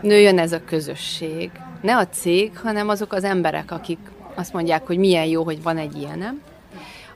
nőjön 0.00 0.38
ez 0.38 0.52
a 0.52 0.64
közösség, 0.64 1.50
ne 1.80 1.96
a 1.96 2.08
cég, 2.08 2.58
hanem 2.58 2.88
azok 2.88 3.12
az 3.12 3.24
emberek, 3.24 3.70
akik 3.70 3.98
azt 4.34 4.52
mondják, 4.52 4.86
hogy 4.86 4.98
milyen 4.98 5.26
jó, 5.26 5.42
hogy 5.42 5.62
van 5.62 5.78
egy 5.78 5.96
ilyenem. 5.96 6.42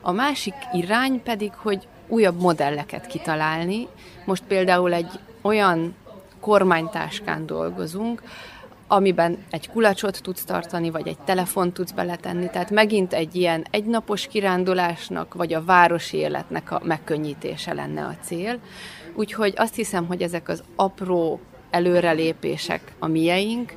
A 0.01 0.13
másik 0.13 0.55
irány 0.73 1.23
pedig, 1.23 1.53
hogy 1.53 1.87
újabb 2.09 2.41
modelleket 2.41 3.07
kitalálni. 3.07 3.87
Most 4.25 4.43
például 4.49 4.93
egy 4.93 5.11
olyan 5.43 5.95
kormánytáskán 6.47 7.47
dolgozunk, 7.47 8.23
amiben 8.87 9.39
egy 9.51 9.69
kulacsot 9.69 10.23
tudsz 10.23 10.45
tartani, 10.45 10.91
vagy 10.91 11.09
egy 11.09 11.19
telefont 11.19 11.75
tudsz 11.75 11.91
beletenni. 11.91 12.51
Tehát 12.51 12.71
megint 12.71 13.13
egy 13.13 13.35
ilyen 13.35 13.65
egynapos 13.71 14.27
kirándulásnak, 14.27 15.35
vagy 15.35 15.55
a 15.55 15.65
városi 15.65 16.17
életnek 16.17 16.71
a 16.71 16.81
megkönnyítése 16.85 17.75
lenne 17.75 18.05
a 18.05 18.17
cél. 18.23 18.59
Úgyhogy 19.15 19.55
azt 19.57 19.75
hiszem, 19.75 20.07
hogy 20.07 20.23
ezek 20.23 20.49
az 20.49 20.63
apró 20.77 21.41
előrelépések 21.71 22.93
a 22.99 23.07
mieink, 23.07 23.73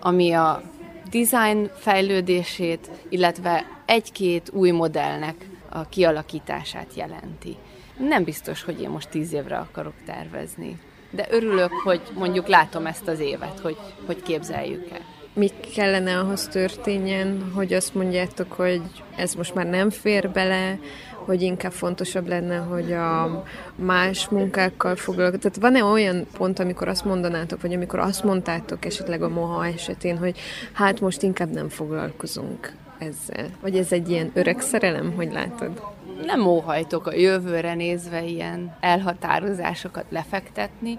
ami 0.00 0.32
a 0.32 0.62
design 1.10 1.70
fejlődését, 1.74 2.90
illetve 3.08 3.66
egy-két 3.86 4.50
új 4.52 4.70
modellnek 4.70 5.34
a 5.68 5.88
kialakítását 5.88 6.94
jelenti. 6.94 7.56
Nem 7.98 8.24
biztos, 8.24 8.62
hogy 8.62 8.80
én 8.80 8.90
most 8.90 9.08
tíz 9.08 9.32
évre 9.32 9.58
akarok 9.58 9.94
tervezni 10.06 10.78
de 11.12 11.26
örülök, 11.30 11.72
hogy 11.72 12.00
mondjuk 12.14 12.48
látom 12.48 12.86
ezt 12.86 13.08
az 13.08 13.20
évet, 13.20 13.60
hogy, 13.60 13.76
hogy 14.06 14.22
képzeljük 14.22 14.90
el. 14.90 15.00
Mi 15.34 15.50
kellene 15.74 16.18
ahhoz 16.18 16.48
történjen, 16.48 17.50
hogy 17.54 17.72
azt 17.72 17.94
mondjátok, 17.94 18.52
hogy 18.52 18.82
ez 19.16 19.34
most 19.34 19.54
már 19.54 19.66
nem 19.66 19.90
fér 19.90 20.30
bele, 20.30 20.78
hogy 21.24 21.42
inkább 21.42 21.72
fontosabb 21.72 22.28
lenne, 22.28 22.56
hogy 22.56 22.92
a 22.92 23.44
más 23.74 24.28
munkákkal 24.28 24.96
foglalkozunk. 24.96 25.42
Tehát 25.42 25.72
van-e 25.72 25.92
olyan 25.92 26.26
pont, 26.36 26.58
amikor 26.58 26.88
azt 26.88 27.04
mondanátok, 27.04 27.60
vagy 27.60 27.72
amikor 27.72 27.98
azt 27.98 28.24
mondtátok 28.24 28.84
esetleg 28.84 29.22
a 29.22 29.28
moha 29.28 29.66
esetén, 29.66 30.18
hogy 30.18 30.38
hát 30.72 31.00
most 31.00 31.22
inkább 31.22 31.50
nem 31.50 31.68
foglalkozunk 31.68 32.72
ezzel? 32.98 33.46
Vagy 33.60 33.76
ez 33.76 33.92
egy 33.92 34.10
ilyen 34.10 34.30
öreg 34.34 34.60
szerelem, 34.60 35.12
hogy 35.16 35.32
látod? 35.32 35.82
Nem 36.24 36.46
óhajtok 36.46 37.06
a 37.06 37.14
jövőre 37.14 37.74
nézve 37.74 38.24
ilyen 38.24 38.76
elhatározásokat 38.80 40.04
lefektetni, 40.08 40.98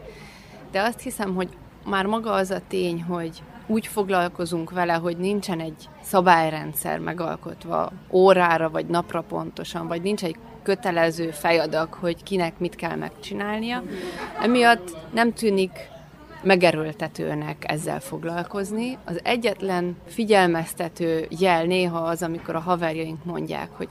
de 0.71 0.81
azt 0.81 1.01
hiszem, 1.01 1.36
hogy 1.36 1.49
már 1.86 2.05
maga 2.05 2.31
az 2.31 2.51
a 2.51 2.62
tény, 2.67 3.03
hogy 3.03 3.43
úgy 3.67 3.88
foglalkozunk 3.88 4.71
vele, 4.71 4.93
hogy 4.93 5.17
nincsen 5.17 5.59
egy 5.59 5.89
szabályrendszer 6.01 6.99
megalkotva 6.99 7.91
órára 8.12 8.69
vagy 8.69 8.86
napra 8.86 9.21
pontosan, 9.21 9.88
vagy 9.88 10.01
nincs 10.01 10.23
egy 10.23 10.36
kötelező 10.63 11.31
fejadak, 11.31 11.93
hogy 11.93 12.23
kinek 12.23 12.59
mit 12.59 12.75
kell 12.75 12.95
megcsinálnia. 12.95 13.83
Emiatt 14.41 14.97
nem 15.13 15.33
tűnik 15.33 15.71
megerőltetőnek 16.43 17.71
ezzel 17.71 17.99
foglalkozni. 17.99 18.97
Az 19.05 19.19
egyetlen 19.23 19.97
figyelmeztető 20.07 21.27
jel 21.39 21.63
néha 21.63 21.99
az, 21.99 22.23
amikor 22.23 22.55
a 22.55 22.59
haverjaink 22.59 23.25
mondják, 23.25 23.69
hogy 23.71 23.88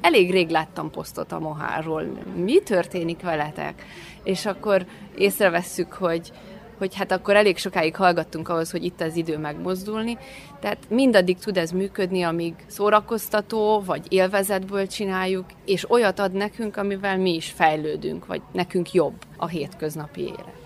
elég 0.00 0.30
rég 0.30 0.48
láttam 0.48 0.90
posztot 0.90 1.32
a 1.32 1.38
moháról, 1.38 2.02
mi 2.44 2.58
történik 2.58 3.20
veletek? 3.22 3.84
És 4.22 4.46
akkor 4.46 4.86
észrevesszük, 5.16 5.92
hogy, 5.92 6.32
hogy 6.78 6.94
hát 6.94 7.12
akkor 7.12 7.36
elég 7.36 7.56
sokáig 7.56 7.96
hallgattunk 7.96 8.48
ahhoz, 8.48 8.70
hogy 8.70 8.84
itt 8.84 9.00
az 9.00 9.16
idő 9.16 9.38
megmozdulni. 9.38 10.18
Tehát 10.60 10.78
mindaddig 10.88 11.38
tud 11.38 11.56
ez 11.56 11.70
működni, 11.70 12.22
amíg 12.22 12.54
szórakoztató, 12.66 13.82
vagy 13.86 14.02
élvezetből 14.08 14.86
csináljuk, 14.86 15.44
és 15.64 15.90
olyat 15.90 16.18
ad 16.18 16.32
nekünk, 16.32 16.76
amivel 16.76 17.18
mi 17.18 17.34
is 17.34 17.52
fejlődünk, 17.56 18.26
vagy 18.26 18.42
nekünk 18.52 18.92
jobb 18.92 19.14
a 19.36 19.46
hétköznapi 19.46 20.20
élet. 20.20 20.64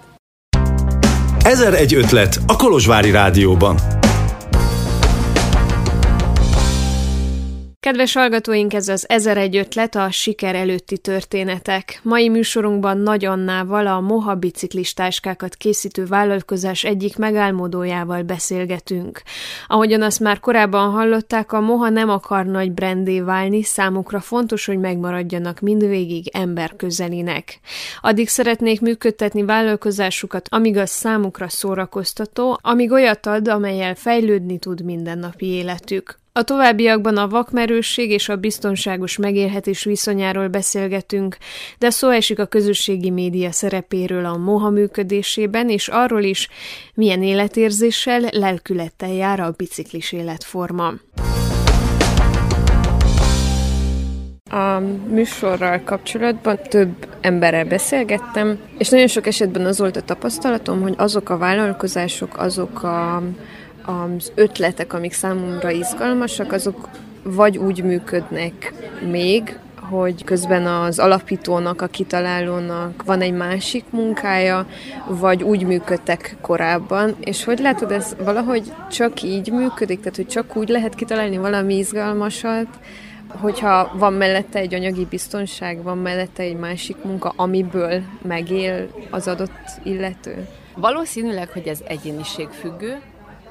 Ezer 1.45 1.75
egy 1.75 1.95
ötlet 1.95 2.37
a 2.47 2.57
Kolozsvári 2.57 3.11
Rádióban. 3.11 4.00
Kedves 7.91 8.15
hallgatóink, 8.15 8.75
ez 8.75 8.89
az 8.89 9.09
1001 9.09 9.57
ötlet 9.57 9.95
a 9.95 10.11
siker 10.11 10.55
előtti 10.55 10.99
történetek. 10.99 12.01
Mai 12.03 12.29
műsorunkban 12.29 12.99
Nagy 12.99 13.25
Annával, 13.25 13.87
a 13.87 14.01
Moha 14.01 14.35
biciklistáskákat 14.35 15.55
készítő 15.55 16.05
vállalkozás 16.05 16.85
egyik 16.85 17.17
megálmodójával 17.17 18.23
beszélgetünk. 18.23 19.23
Ahogyan 19.67 20.03
azt 20.03 20.21
már 20.21 20.41
korábban 20.41 20.91
hallották, 20.91 21.53
a 21.53 21.61
Moha 21.61 21.89
nem 21.89 22.09
akar 22.11 22.47
nagy 22.47 22.73
brandé 22.73 23.21
válni, 23.21 23.63
számukra 23.63 24.21
fontos, 24.21 24.67
hogy 24.67 24.79
megmaradjanak 24.79 25.61
mindvégig 25.61 26.29
emberközelinek. 26.33 27.61
Addig 28.01 28.29
szeretnék 28.29 28.81
működtetni 28.81 29.43
vállalkozásukat, 29.43 30.47
amíg 30.51 30.77
az 30.77 30.91
számukra 30.91 31.49
szórakoztató, 31.49 32.59
amíg 32.63 32.91
olyat 32.93 33.27
ad, 33.27 33.49
amelyel 33.49 33.95
fejlődni 33.95 34.59
tud 34.59 34.85
mindennapi 34.85 35.47
életük. 35.47 36.19
A 36.33 36.43
továbbiakban 36.43 37.17
a 37.17 37.29
vakmerősség 37.29 38.11
és 38.11 38.29
a 38.29 38.37
biztonságos 38.37 39.17
megélhetés 39.17 39.85
viszonyáról 39.85 40.49
beszélgetünk, 40.49 41.37
de 41.79 41.91
szó 41.91 42.09
esik 42.09 42.39
a 42.39 42.47
közösségi 42.47 43.11
média 43.11 43.53
szerepéről 43.53 44.25
a 44.25 44.37
moha 44.37 44.71
működésében, 44.71 45.69
és 45.69 45.89
arról 45.89 46.23
is, 46.23 46.49
milyen 46.95 47.23
életérzéssel, 47.23 48.21
lelkülettel 48.31 49.13
jár 49.13 49.41
a 49.41 49.55
biciklis 49.57 50.13
életforma. 50.13 50.93
A 54.51 54.79
műsorral 55.09 55.81
kapcsolatban 55.85 56.59
több 56.69 57.09
emberrel 57.21 57.65
beszélgettem, 57.65 58.59
és 58.79 58.89
nagyon 58.89 59.07
sok 59.07 59.27
esetben 59.27 59.67
az 59.67 59.79
volt 59.79 59.97
a 59.97 60.03
tapasztalatom, 60.03 60.83
hogy 60.83 60.95
azok 60.97 61.29
a 61.29 61.39
vállalkozások, 61.39 62.39
azok 62.39 62.83
a, 62.83 63.23
az 63.91 64.33
ötletek, 64.35 64.93
amik 64.93 65.13
számomra 65.13 65.71
izgalmasak, 65.71 66.53
azok 66.53 66.89
vagy 67.23 67.59
úgy 67.59 67.83
működnek 67.83 68.73
még, 69.11 69.59
hogy 69.91 70.25
közben 70.25 70.67
az 70.67 70.99
alapítónak, 70.99 71.83
a 71.83 71.87
kitalálónak 71.87 73.03
van 73.05 73.21
egy 73.21 73.33
másik 73.33 73.85
munkája, 73.91 74.67
vagy 75.07 75.43
úgy 75.43 75.67
működtek 75.67 76.37
korábban, 76.41 77.17
és 77.21 77.45
hogy 77.45 77.59
látod, 77.59 77.91
ez 77.91 78.17
valahogy 78.25 78.73
csak 78.91 79.23
így 79.23 79.51
működik, 79.53 79.99
tehát 79.99 80.17
hogy 80.17 80.27
csak 80.27 80.57
úgy 80.57 80.69
lehet 80.69 80.95
kitalálni 80.95 81.37
valami 81.37 81.77
izgalmasat, 81.77 82.69
hogyha 83.29 83.93
van 83.95 84.13
mellette 84.13 84.59
egy 84.59 84.75
anyagi 84.75 85.07
biztonság, 85.11 85.83
van 85.83 85.99
mellette 85.99 86.43
egy 86.43 86.57
másik 86.57 86.97
munka, 87.05 87.33
amiből 87.37 88.03
megél 88.23 88.87
az 89.11 89.29
adott 89.29 89.81
illető? 89.83 90.49
Valószínűleg, 90.75 91.49
hogy 91.49 91.67
ez 91.67 91.79
egyéniség 91.87 92.49
függő, 92.49 93.01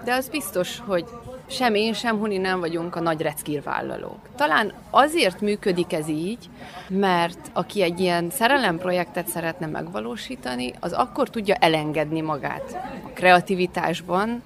de 0.09 0.15
az 0.15 0.29
biztos, 0.29 0.79
hogy 0.79 1.05
sem 1.47 1.75
én, 1.75 1.93
sem 1.93 2.17
Huni 2.17 2.37
nem 2.37 2.59
vagyunk 2.59 2.95
a 2.95 2.99
nagy 2.99 3.21
reckírvállalók. 3.21 4.19
Talán 4.35 4.73
azért 4.89 5.41
működik 5.41 5.93
ez 5.93 6.07
így, 6.07 6.49
mert 6.87 7.49
aki 7.53 7.81
egy 7.81 7.99
ilyen 7.99 8.29
szerelemprojektet 8.29 9.27
szeretne 9.27 9.65
megvalósítani, 9.65 10.73
az 10.79 10.91
akkor 10.91 11.29
tudja 11.29 11.55
elengedni 11.55 12.21
magát 12.21 12.77
a 13.05 13.09
kreativitásban, 13.13 14.41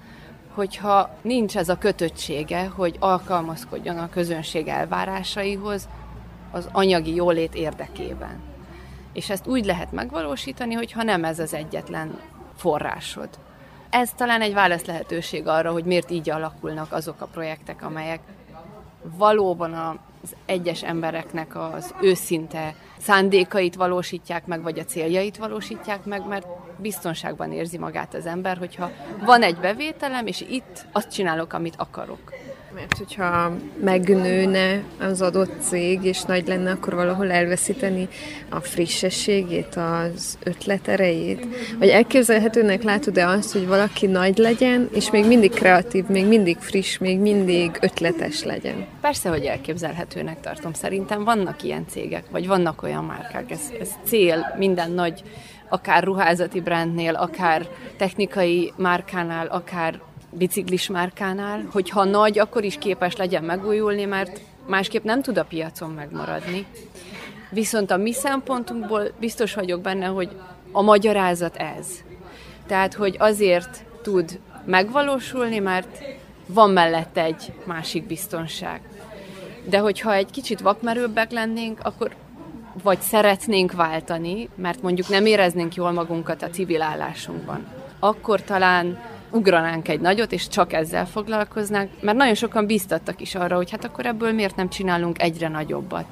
hogyha 0.54 1.16
nincs 1.22 1.56
ez 1.56 1.68
a 1.68 1.78
kötöttsége, 1.78 2.66
hogy 2.66 2.96
alkalmazkodjon 2.98 3.98
a 3.98 4.08
közönség 4.08 4.68
elvárásaihoz 4.68 5.88
az 6.50 6.68
anyagi 6.72 7.14
jólét 7.14 7.54
érdekében. 7.54 8.40
És 9.12 9.30
ezt 9.30 9.46
úgy 9.46 9.64
lehet 9.64 9.92
megvalósítani, 9.92 10.74
hogyha 10.74 11.02
nem 11.02 11.24
ez 11.24 11.38
az 11.38 11.54
egyetlen 11.54 12.18
forrásod. 12.56 13.28
Ez 13.94 14.12
talán 14.12 14.40
egy 14.40 14.54
válasz 14.54 14.84
lehetőség 14.84 15.46
arra, 15.46 15.72
hogy 15.72 15.84
miért 15.84 16.10
így 16.10 16.30
alakulnak 16.30 16.92
azok 16.92 17.20
a 17.20 17.26
projektek, 17.26 17.82
amelyek 17.82 18.20
valóban 19.16 19.72
az 20.22 20.36
egyes 20.46 20.82
embereknek 20.82 21.56
az 21.56 21.94
őszinte 22.00 22.74
szándékait 22.98 23.74
valósítják 23.74 24.46
meg, 24.46 24.62
vagy 24.62 24.78
a 24.78 24.84
céljait 24.84 25.36
valósítják 25.36 26.04
meg, 26.04 26.26
mert 26.26 26.46
biztonságban 26.76 27.52
érzi 27.52 27.78
magát 27.78 28.14
az 28.14 28.26
ember, 28.26 28.56
hogyha 28.56 28.90
van 29.24 29.42
egy 29.42 29.56
bevételem, 29.56 30.26
és 30.26 30.40
itt 30.40 30.86
azt 30.92 31.12
csinálok, 31.12 31.52
amit 31.52 31.76
akarok. 31.76 32.32
Mert 32.74 32.98
hogyha 32.98 33.52
megnőne 33.84 34.82
az 35.00 35.22
adott 35.22 35.60
cég, 35.60 36.04
és 36.04 36.22
nagy 36.22 36.46
lenne, 36.46 36.70
akkor 36.70 36.94
valahol 36.94 37.30
elveszíteni 37.30 38.08
a 38.48 38.60
frissességét, 38.60 39.76
az 39.76 40.38
ötleterejét? 40.42 41.46
Vagy 41.78 41.88
elképzelhetőnek 41.88 42.82
látod-e 42.82 43.28
azt, 43.28 43.52
hogy 43.52 43.66
valaki 43.66 44.06
nagy 44.06 44.38
legyen, 44.38 44.88
és 44.92 45.10
még 45.10 45.26
mindig 45.26 45.50
kreatív, 45.50 46.06
még 46.06 46.26
mindig 46.26 46.56
friss, 46.58 46.98
még 46.98 47.18
mindig 47.18 47.78
ötletes 47.80 48.42
legyen? 48.42 48.86
Persze, 49.00 49.28
hogy 49.28 49.44
elképzelhetőnek 49.44 50.40
tartom. 50.40 50.72
Szerintem 50.72 51.24
vannak 51.24 51.62
ilyen 51.62 51.86
cégek, 51.88 52.24
vagy 52.30 52.46
vannak 52.46 52.82
olyan 52.82 53.04
márkák. 53.04 53.50
Ez, 53.50 53.72
ez 53.80 53.88
cél 54.04 54.54
minden 54.58 54.90
nagy 54.90 55.22
akár 55.68 56.04
ruházati 56.04 56.60
brandnél, 56.60 57.14
akár 57.14 57.66
technikai 57.96 58.72
márkánál, 58.76 59.46
akár 59.46 60.00
biciklis 60.38 60.88
márkánál, 60.88 61.68
hogyha 61.72 62.04
nagy, 62.04 62.38
akkor 62.38 62.64
is 62.64 62.78
képes 62.78 63.16
legyen 63.16 63.44
megújulni, 63.44 64.04
mert 64.04 64.40
másképp 64.66 65.04
nem 65.04 65.22
tud 65.22 65.38
a 65.38 65.44
piacon 65.44 65.90
megmaradni. 65.90 66.66
Viszont 67.50 67.90
a 67.90 67.96
mi 67.96 68.12
szempontunkból 68.12 69.12
biztos 69.20 69.54
vagyok 69.54 69.80
benne, 69.80 70.06
hogy 70.06 70.28
a 70.72 70.82
magyarázat 70.82 71.56
ez. 71.56 71.86
Tehát, 72.66 72.94
hogy 72.94 73.16
azért 73.18 73.84
tud 74.02 74.40
megvalósulni, 74.64 75.58
mert 75.58 76.02
van 76.46 76.70
mellette 76.70 77.22
egy 77.22 77.52
másik 77.64 78.06
biztonság. 78.06 78.80
De 79.68 79.78
hogyha 79.78 80.14
egy 80.14 80.30
kicsit 80.30 80.60
vakmerőbbek 80.60 81.30
lennénk, 81.30 81.78
akkor 81.82 82.14
vagy 82.82 83.00
szeretnénk 83.00 83.72
váltani, 83.72 84.48
mert 84.54 84.82
mondjuk 84.82 85.08
nem 85.08 85.26
éreznénk 85.26 85.74
jól 85.74 85.92
magunkat 85.92 86.42
a 86.42 86.50
civil 86.50 86.82
állásunkban, 86.82 87.66
akkor 87.98 88.42
talán 88.42 88.98
ugranánk 89.34 89.88
egy 89.88 90.00
nagyot, 90.00 90.32
és 90.32 90.48
csak 90.48 90.72
ezzel 90.72 91.06
foglalkoznánk, 91.06 91.90
mert 92.00 92.16
nagyon 92.16 92.34
sokan 92.34 92.66
biztattak 92.66 93.20
is 93.20 93.34
arra, 93.34 93.56
hogy 93.56 93.70
hát 93.70 93.84
akkor 93.84 94.06
ebből 94.06 94.32
miért 94.32 94.56
nem 94.56 94.68
csinálunk 94.68 95.22
egyre 95.22 95.48
nagyobbat. 95.48 96.04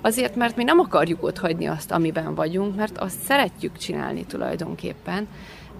Azért, 0.00 0.36
mert 0.36 0.56
mi 0.56 0.64
nem 0.64 0.78
akarjuk 0.78 1.22
ott 1.22 1.38
hagyni 1.38 1.66
azt, 1.66 1.90
amiben 1.90 2.34
vagyunk, 2.34 2.76
mert 2.76 2.98
azt 2.98 3.20
szeretjük 3.20 3.76
csinálni 3.76 4.24
tulajdonképpen, 4.24 5.28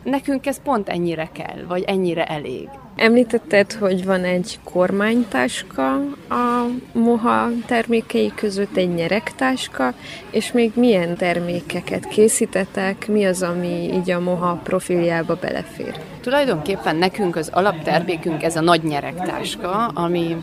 nekünk 0.03 0.47
ez 0.47 0.63
pont 0.63 0.89
ennyire 0.89 1.29
kell, 1.33 1.65
vagy 1.69 1.83
ennyire 1.83 2.27
elég. 2.27 2.69
Említetted, 2.97 3.73
hogy 3.73 4.05
van 4.05 4.25
egy 4.25 4.59
kormánytáska 4.65 5.95
a 6.29 6.67
moha 6.93 7.49
termékei 7.67 8.33
között, 8.35 8.77
egy 8.77 8.95
nyeregtáska, 8.95 9.95
és 10.31 10.53
még 10.53 10.73
milyen 10.75 11.17
termékeket 11.17 12.09
készítetek, 12.09 13.09
mi 13.09 13.25
az, 13.25 13.43
ami 13.43 13.93
így 13.95 14.11
a 14.11 14.21
moha 14.21 14.61
profiljába 14.63 15.35
belefér? 15.35 16.01
Tulajdonképpen 16.21 16.97
nekünk 16.97 17.37
az 17.37 17.51
alaptermékünk 17.53 18.43
ez 18.43 18.57
a 18.57 18.61
nagy 18.61 18.83
nyeregtáska, 18.83 19.87
ami 19.87 20.37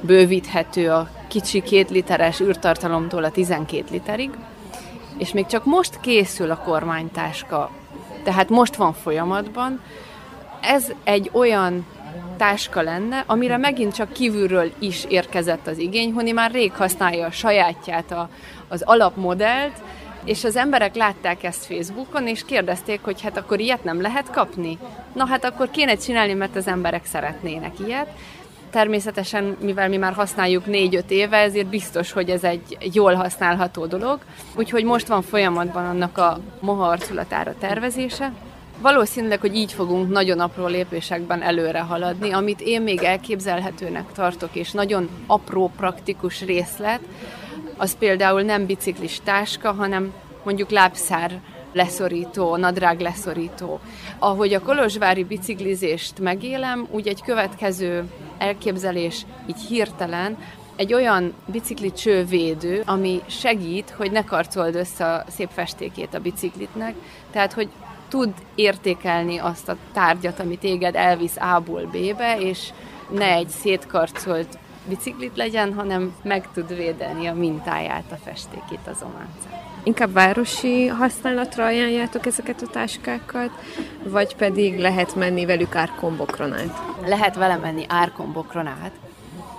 bővíthető 0.00 0.90
a 0.90 1.08
kicsi 1.28 1.62
két 1.62 1.90
literes 1.90 2.40
űrtartalomtól 2.40 3.24
a 3.24 3.30
12 3.30 3.84
literig, 3.90 4.30
és 5.18 5.32
még 5.32 5.46
csak 5.46 5.64
most 5.64 6.00
készül 6.00 6.50
a 6.50 6.56
kormánytáska 6.56 7.70
tehát 8.22 8.48
most 8.48 8.76
van 8.76 8.92
folyamatban. 8.92 9.80
Ez 10.60 10.92
egy 11.04 11.30
olyan 11.32 11.86
táska 12.36 12.82
lenne, 12.82 13.24
amire 13.26 13.56
megint 13.56 13.94
csak 13.94 14.12
kívülről 14.12 14.72
is 14.78 15.04
érkezett 15.08 15.66
az 15.66 15.78
igény, 15.78 16.12
Honi 16.12 16.32
már 16.32 16.50
rég 16.50 16.72
használja 16.72 17.26
a 17.26 17.30
sajátját, 17.30 18.12
a, 18.12 18.28
az 18.68 18.82
alapmodellt, 18.82 19.82
és 20.24 20.44
az 20.44 20.56
emberek 20.56 20.94
látták 20.94 21.42
ezt 21.42 21.64
Facebookon, 21.64 22.26
és 22.26 22.44
kérdezték, 22.44 23.00
hogy 23.02 23.22
hát 23.22 23.36
akkor 23.36 23.60
ilyet 23.60 23.84
nem 23.84 24.00
lehet 24.00 24.30
kapni? 24.30 24.78
Na 25.12 25.26
hát 25.26 25.44
akkor 25.44 25.70
kéne 25.70 25.94
csinálni, 25.94 26.32
mert 26.32 26.56
az 26.56 26.66
emberek 26.66 27.04
szeretnének 27.04 27.78
ilyet. 27.78 28.08
Természetesen, 28.72 29.56
mivel 29.60 29.88
mi 29.88 29.96
már 29.96 30.12
használjuk 30.12 30.64
4-5 30.66 31.08
éve, 31.08 31.36
ezért 31.36 31.66
biztos, 31.66 32.12
hogy 32.12 32.30
ez 32.30 32.44
egy 32.44 32.78
jól 32.92 33.14
használható 33.14 33.86
dolog. 33.86 34.18
Úgyhogy 34.56 34.84
most 34.84 35.06
van 35.06 35.22
folyamatban 35.22 35.84
annak 35.84 36.18
a 36.18 36.38
moha 36.60 36.88
arculatára 36.88 37.54
tervezése. 37.58 38.32
Valószínűleg, 38.80 39.40
hogy 39.40 39.56
így 39.56 39.72
fogunk 39.72 40.10
nagyon 40.10 40.40
apró 40.40 40.66
lépésekben 40.66 41.42
előre 41.42 41.80
haladni, 41.80 42.32
amit 42.32 42.60
én 42.60 42.82
még 42.82 43.02
elképzelhetőnek 43.02 44.12
tartok, 44.12 44.50
és 44.52 44.70
nagyon 44.70 45.08
apró, 45.26 45.72
praktikus 45.76 46.40
részlet, 46.40 47.00
az 47.76 47.96
például 47.98 48.42
nem 48.42 48.66
biciklis 48.66 49.20
táska, 49.24 49.72
hanem 49.72 50.12
mondjuk 50.42 50.70
lábszár 50.70 51.40
leszorító, 51.72 52.56
nadrág 52.56 53.00
leszorító. 53.00 53.80
Ahogy 54.18 54.54
a 54.54 54.60
kolozsvári 54.60 55.24
biciklizést 55.24 56.18
megélem, 56.18 56.86
úgy 56.90 57.08
egy 57.08 57.22
következő 57.22 58.04
elképzelés 58.38 59.26
így 59.46 59.60
hirtelen, 59.68 60.36
egy 60.76 60.94
olyan 60.94 61.34
bicikli 61.46 61.92
csővédő, 61.92 62.82
ami 62.86 63.20
segít, 63.26 63.90
hogy 63.90 64.10
ne 64.10 64.24
karcold 64.24 64.74
össze 64.74 65.06
a 65.06 65.24
szép 65.28 65.48
festékét 65.52 66.14
a 66.14 66.20
biciklitnek, 66.20 66.94
tehát 67.30 67.52
hogy 67.52 67.68
tud 68.08 68.32
értékelni 68.54 69.38
azt 69.38 69.68
a 69.68 69.76
tárgyat, 69.92 70.40
ami 70.40 70.58
téged 70.58 70.94
elvisz 70.94 71.36
A-ból 71.36 71.82
B-be, 71.82 72.36
és 72.38 72.72
ne 73.10 73.32
egy 73.32 73.48
szétkarcolt 73.48 74.58
biciklit 74.88 75.36
legyen, 75.36 75.74
hanem 75.74 76.14
meg 76.22 76.48
tud 76.52 76.76
védeni 76.76 77.26
a 77.26 77.34
mintáját, 77.34 78.12
a 78.12 78.16
festékét, 78.24 78.86
az 78.86 79.02
ománcát. 79.02 79.71
Inkább 79.84 80.12
városi 80.12 80.86
használatra 80.86 81.64
ajánljátok 81.64 82.26
ezeket 82.26 82.62
a 82.62 82.66
táskákat, 82.66 83.50
vagy 84.04 84.36
pedig 84.36 84.78
lehet 84.78 85.14
menni 85.14 85.44
velük 85.44 85.74
árkombokron 85.74 86.52
át? 86.52 86.82
Lehet 87.06 87.36
vele 87.36 87.56
menni 87.56 87.84
árkombokron 87.88 88.66
át, 88.66 88.92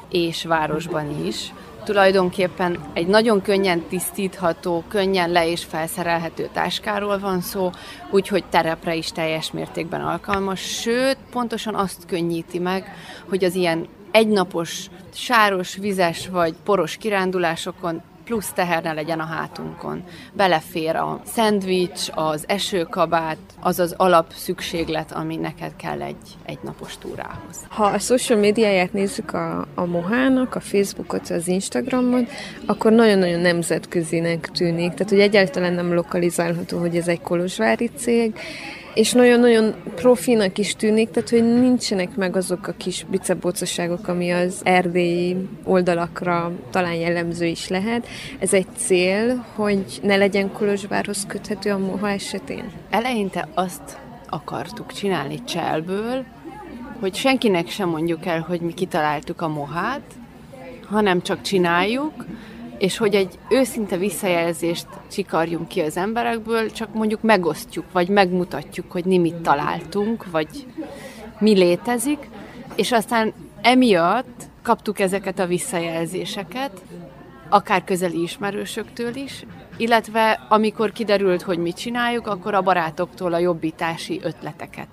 és 0.10 0.44
városban 0.44 1.26
is. 1.26 1.54
Tulajdonképpen 1.84 2.80
egy 2.94 3.08
nagyon 3.08 3.42
könnyen 3.42 3.82
tisztítható, 3.82 4.84
könnyen 4.88 5.32
le- 5.32 5.48
és 5.48 5.64
felszerelhető 5.64 6.50
táskáról 6.54 7.20
van 7.20 7.42
szó, 7.42 7.70
úgyhogy 8.12 8.44
terepre 8.50 8.96
is 8.96 9.12
teljes 9.12 9.52
mértékben 9.52 10.02
alkalmas, 10.02 10.60
sőt, 10.60 11.18
pontosan 11.32 11.76
azt 11.76 12.06
könnyíti 12.06 12.60
meg, 12.60 12.96
hogy 13.30 13.44
az 13.44 13.56
ilyen 13.56 13.88
egynapos, 14.12 14.88
sáros, 15.14 15.76
vizes 15.76 16.28
vagy 16.28 16.56
poros 16.64 16.98
kirándulásokon 16.98 18.02
plusz 18.24 18.52
teher 18.52 18.84
ne 18.84 18.94
legyen 18.94 19.20
a 19.20 19.26
hátunkon. 19.26 20.04
Belefér 20.34 20.96
a 20.96 21.22
szendvics, 21.26 22.08
az 22.12 22.44
esőkabát, 22.48 23.38
az 23.62 23.80
az 23.80 23.94
alap 23.98 24.34
szükséglet, 24.34 25.12
ami 25.12 25.36
neked 25.36 25.76
kell 25.76 26.02
egy, 26.02 26.38
egy 26.46 26.60
napos 26.64 26.98
túrához. 26.98 27.58
Ha 27.70 27.86
a 27.86 28.00
social 28.00 28.40
médiáját 28.40 28.94
nézzük 28.94 29.34
a, 29.34 29.68
a 29.76 29.86
Mohának, 29.86 30.56
a 30.56 30.60
Facebookot, 30.60 31.30
az 31.30 31.48
Instagramot, 31.48 32.30
akkor 32.66 32.92
nagyon-nagyon 32.92 33.40
nemzetközinek 33.40 34.50
tűnik. 34.52 34.92
Tehát, 34.92 35.10
hogy 35.10 35.20
egyáltalán 35.20 35.74
nem 35.74 35.94
lokalizálható, 35.94 36.80
hogy 36.80 36.98
ez 36.98 37.08
egy 37.08 37.22
kolozsvári 37.22 37.90
cég, 37.96 38.36
és 38.94 39.12
nagyon-nagyon 39.12 39.76
profinak 39.96 40.58
is 40.58 40.76
tűnik, 40.76 41.10
tehát 41.10 41.30
hogy 41.30 41.44
nincsenek 41.44 42.16
meg 42.16 42.36
azok 42.36 42.68
a 42.68 42.74
kis 42.78 43.06
bicebócaságok, 43.10 44.08
ami 44.08 44.32
az 44.32 44.62
erdélyi 44.64 45.50
oldalakra 45.64 46.52
talán 46.72 46.94
jellemző 46.94 47.46
is 47.46 47.68
lehet. 47.68 48.08
Ez 48.40 48.54
egy 48.54 48.68
cél, 48.78 49.46
hogy 49.56 50.00
ne 50.04 50.16
legyen 50.16 50.52
Kolozsvárhoz 50.52 51.26
köthető 51.28 51.72
a 51.72 51.78
moha 51.78 52.10
esetén? 52.10 52.72
Eleinte 52.90 53.48
azt 53.54 53.98
akartuk 54.30 54.94
csinálni 54.94 55.44
cselből, 55.44 56.26
hogy 57.00 57.16
senkinek 57.16 57.70
sem 57.70 57.90
mondjuk 57.90 58.26
el, 58.26 58.40
hogy 58.40 58.62
mi 58.62 58.74
kitaláltuk 58.74 59.42
a 59.42 59.48
mohát, 59.48 60.02
hanem 60.86 61.22
csak 61.22 61.42
csináljuk, 61.42 62.26
és 62.84 62.98
hogy 62.98 63.16
egy 63.16 63.40
őszinte 63.50 63.98
visszajelzést 63.98 64.88
csikarjunk 65.12 65.68
ki 65.68 65.82
az 65.82 65.98
emberekből, 65.98 66.72
csak 66.72 66.94
mondjuk 66.94 67.22
megosztjuk, 67.22 67.86
vagy 67.92 68.08
megmutatjuk, 68.08 68.92
hogy 68.92 69.06
mi 69.06 69.18
mit 69.18 69.36
találtunk, 69.36 70.32
vagy 70.32 70.68
mi 71.40 71.54
létezik, 71.54 72.30
és 72.76 72.92
aztán 72.92 73.34
emiatt 73.62 74.44
kaptuk 74.62 75.00
ezeket 75.00 75.40
a 75.40 75.46
visszajelzéseket, 75.46 76.82
akár 77.50 77.84
közeli 77.84 78.22
ismerősöktől 78.22 79.16
is, 79.16 79.46
illetve 79.78 80.46
amikor 80.50 80.92
kiderült, 80.92 81.42
hogy 81.42 81.58
mit 81.58 81.78
csináljuk, 81.78 82.28
akkor 82.28 82.54
a 82.54 82.62
barátoktól 82.62 83.34
a 83.34 83.40
jobbítási 83.40 84.20
ötleteket. 84.24 84.88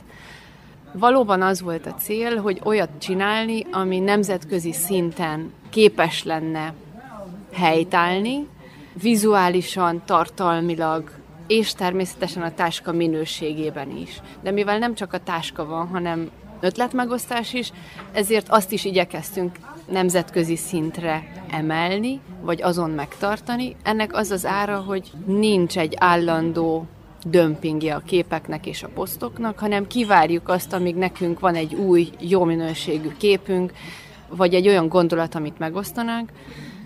Valóban 0.92 1.42
az 1.42 1.61
volt 1.61 1.87
a 1.87 1.94
cél, 1.94 2.37
hogy 2.37 2.61
olyat 2.64 2.90
csinálni, 2.98 3.66
ami 3.72 3.98
nemzetközi 3.98 4.72
szinten 4.72 5.53
képes 5.70 6.24
lenne 6.24 6.74
helytállni, 7.61 8.46
vizuálisan, 9.03 10.03
tartalmilag, 10.05 11.11
és 11.46 11.73
természetesen 11.73 12.42
a 12.42 12.55
táska 12.55 12.92
minőségében 12.92 13.96
is. 13.96 14.20
De 14.42 14.51
mivel 14.51 14.79
nem 14.79 14.94
csak 14.94 15.12
a 15.12 15.18
táska 15.18 15.66
van, 15.66 15.88
hanem 15.88 16.31
ötletmegosztás 16.61 17.53
is, 17.53 17.73
ezért 18.12 18.49
azt 18.49 18.73
is 18.73 18.85
igyekeztünk 18.85 19.57
nemzetközi 19.90 20.57
szintre 20.57 21.33
emelni, 21.51 22.20
vagy 22.42 22.62
azon 22.62 22.90
megtartani. 22.90 23.77
Ennek 23.83 24.14
az 24.14 24.31
az 24.31 24.46
ára, 24.46 24.77
hogy 24.77 25.11
nincs 25.27 25.79
egy 25.79 25.94
állandó 25.99 26.87
dömpingje 27.27 27.94
a 27.94 28.03
képeknek 28.07 28.66
és 28.66 28.83
a 28.83 28.88
posztoknak, 28.88 29.59
hanem 29.59 29.87
kivárjuk 29.87 30.49
azt, 30.49 30.73
amíg 30.73 30.94
nekünk 30.94 31.40
van 31.40 31.55
egy 31.55 31.75
új, 31.75 32.11
jó 32.20 32.44
minőségű 32.44 33.11
képünk, 33.16 33.73
vagy 34.29 34.55
egy 34.55 34.68
olyan 34.68 34.88
gondolat, 34.88 35.35
amit 35.35 35.59
megosztanánk, 35.59 36.31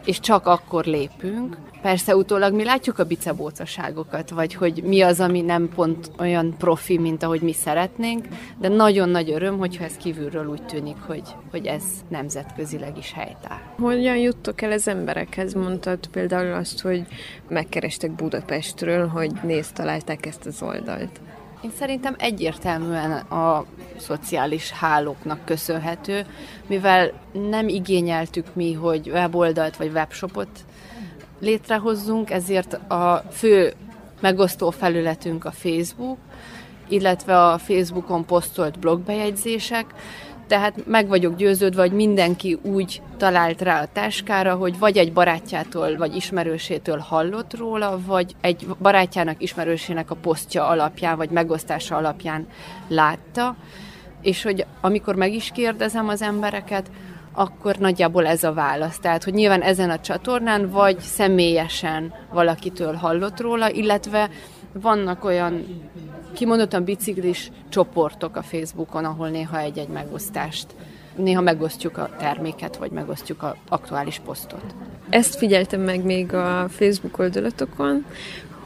és 0.04 0.20
csak 0.20 0.46
akkor 0.46 0.84
lépünk. 0.84 1.56
Persze 1.82 2.16
utólag 2.16 2.54
mi 2.54 2.64
látjuk 2.64 2.98
a 2.98 3.04
bicebócaságokat, 3.04 4.30
vagy 4.30 4.54
hogy 4.54 4.82
mi 4.82 5.00
az, 5.00 5.20
ami 5.20 5.40
nem 5.40 5.68
pont 5.74 6.10
olyan 6.18 6.54
profi, 6.58 6.98
mint 6.98 7.22
ahogy 7.22 7.40
mi 7.40 7.52
szeretnénk, 7.52 8.26
de 8.58 8.68
nagyon 8.68 9.08
nagy 9.08 9.30
öröm, 9.30 9.58
hogyha 9.58 9.84
ez 9.84 9.96
kívülről 9.96 10.46
úgy 10.46 10.62
tűnik, 10.62 10.96
hogy, 11.06 11.22
hogy 11.50 11.66
ez 11.66 11.82
nemzetközileg 12.08 12.98
is 12.98 13.12
helytáll. 13.12 13.60
Hogyan 13.78 14.16
juttok 14.16 14.62
el 14.62 14.72
az 14.72 14.88
emberekhez? 14.88 15.54
Mondtad 15.54 16.06
például 16.06 16.52
azt, 16.52 16.80
hogy 16.80 17.06
megkerestek 17.48 18.10
Budapestről, 18.10 19.06
hogy 19.06 19.32
nézd, 19.42 19.74
találták 19.74 20.26
ezt 20.26 20.46
az 20.46 20.62
oldalt. 20.62 21.20
Én 21.64 21.70
szerintem 21.78 22.14
egyértelműen 22.18 23.12
a 23.12 23.64
szociális 23.96 24.70
hálóknak 24.70 25.44
köszönhető, 25.44 26.26
mivel 26.66 27.12
nem 27.32 27.68
igényeltük 27.68 28.54
mi, 28.54 28.72
hogy 28.72 29.10
weboldalt 29.10 29.76
vagy 29.76 29.90
webshopot 29.92 30.48
létrehozzunk, 31.40 32.30
ezért 32.30 32.72
a 32.74 33.24
fő 33.30 33.72
megosztó 34.20 34.70
felületünk 34.70 35.44
a 35.44 35.50
Facebook, 35.50 36.18
illetve 36.88 37.46
a 37.46 37.58
Facebookon 37.58 38.24
posztolt 38.24 38.78
blogbejegyzések, 38.78 39.86
tehát 40.46 40.86
meg 40.86 41.08
vagyok 41.08 41.36
győződve, 41.36 41.80
hogy 41.80 41.92
mindenki 41.92 42.58
úgy 42.62 43.02
talált 43.16 43.62
rá 43.62 43.82
a 43.82 43.88
táskára, 43.92 44.54
hogy 44.54 44.78
vagy 44.78 44.96
egy 44.96 45.12
barátjától, 45.12 45.96
vagy 45.96 46.16
ismerősétől 46.16 46.98
hallott 46.98 47.56
róla, 47.56 47.98
vagy 48.06 48.34
egy 48.40 48.66
barátjának, 48.80 49.42
ismerősének 49.42 50.10
a 50.10 50.14
posztja 50.14 50.66
alapján, 50.66 51.16
vagy 51.16 51.30
megosztása 51.30 51.96
alapján 51.96 52.46
látta, 52.88 53.56
és 54.22 54.42
hogy 54.42 54.66
amikor 54.80 55.14
meg 55.14 55.32
is 55.32 55.50
kérdezem 55.54 56.08
az 56.08 56.22
embereket, 56.22 56.90
akkor 57.34 57.76
nagyjából 57.76 58.26
ez 58.26 58.44
a 58.44 58.52
válasz. 58.52 58.98
Tehát, 58.98 59.24
hogy 59.24 59.32
nyilván 59.32 59.62
ezen 59.62 59.90
a 59.90 60.00
csatornán, 60.00 60.70
vagy 60.70 61.00
személyesen 61.00 62.14
valakitől 62.32 62.94
hallott 62.94 63.40
róla, 63.40 63.70
illetve 63.70 64.30
vannak 64.72 65.24
olyan 65.24 65.64
kimondottan 66.34 66.84
biciklis 66.84 67.50
csoportok 67.68 68.36
a 68.36 68.42
Facebookon, 68.42 69.04
ahol 69.04 69.28
néha 69.28 69.58
egy-egy 69.58 69.88
megosztást 69.88 70.66
néha 71.16 71.40
megosztjuk 71.40 71.98
a 71.98 72.10
terméket, 72.18 72.76
vagy 72.76 72.90
megosztjuk 72.90 73.42
a 73.42 73.56
aktuális 73.68 74.20
posztot. 74.24 74.74
Ezt 75.08 75.34
figyeltem 75.34 75.80
meg 75.80 76.04
még 76.04 76.34
a 76.34 76.66
Facebook 76.68 77.18
oldalatokon, 77.18 78.04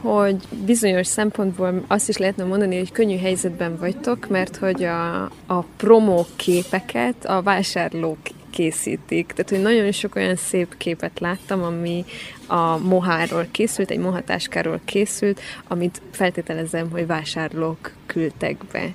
hogy 0.01 0.35
bizonyos 0.65 1.07
szempontból 1.07 1.83
azt 1.87 2.09
is 2.09 2.17
lehetne 2.17 2.43
mondani, 2.43 2.77
hogy 2.77 2.91
könnyű 2.91 3.17
helyzetben 3.17 3.77
vagytok, 3.77 4.27
mert 4.27 4.55
hogy 4.55 4.83
a, 4.83 5.23
a 5.45 5.65
promó 5.77 6.25
képeket 6.35 7.25
a 7.25 7.41
vásárlók 7.41 8.17
készítik. 8.49 9.27
Tehát, 9.27 9.49
hogy 9.49 9.61
nagyon 9.61 9.91
sok 9.91 10.15
olyan 10.15 10.35
szép 10.35 10.77
képet 10.77 11.19
láttam, 11.19 11.63
ami 11.63 12.05
a 12.47 12.77
moháról 12.77 13.47
készült, 13.51 13.91
egy 13.91 13.99
mohatáskáról 13.99 14.79
készült, 14.85 15.41
amit 15.67 16.01
feltételezem, 16.11 16.89
hogy 16.91 17.07
vásárlók 17.07 17.91
küldtek 18.05 18.57
be. 18.71 18.93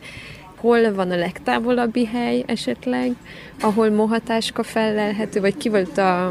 Hol 0.56 0.94
van 0.94 1.10
a 1.10 1.16
legtávolabbi 1.16 2.06
hely 2.06 2.42
esetleg, 2.46 3.12
ahol 3.60 3.90
mohatáska 3.90 4.62
fellelhető, 4.62 5.40
vagy 5.40 5.56
ki 5.56 5.68
volt 5.68 5.98
a, 5.98 6.26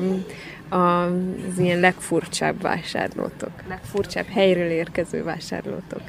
a, 0.69 1.05
az 1.49 1.57
ilyen 1.59 1.79
legfurcsább 1.79 2.62
vásárlótok, 2.62 3.51
legfurcsább 3.67 4.27
helyről 4.27 4.69
érkező 4.69 5.23
vásárlótok? 5.23 6.01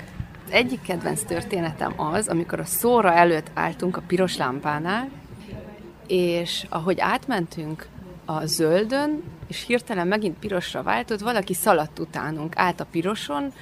Egyik 0.50 0.83
kedvenc 0.83 1.22
történetem 1.22 1.92
az, 1.96 2.29
amikor 2.29 2.61
a 2.61 2.64
szóra 2.64 3.12
előtt 3.12 3.50
álltunk 3.55 3.96
a 3.96 4.03
piros 4.07 4.37
lámpánál, 4.37 5.09
és 6.07 6.67
ahogy 6.69 7.01
átmentünk 7.01 7.88
a 8.25 8.47
zöldön, 8.47 9.23
és 9.49 9.64
hirtelen 9.67 10.07
megint 10.07 10.38
pirosra 10.38 10.83
váltott, 10.83 11.21
valaki 11.21 11.55
szaladt 11.55 11.99
utánunk, 11.99 12.53
át 12.57 12.81
a 12.81 12.87
piroson, 12.90 13.53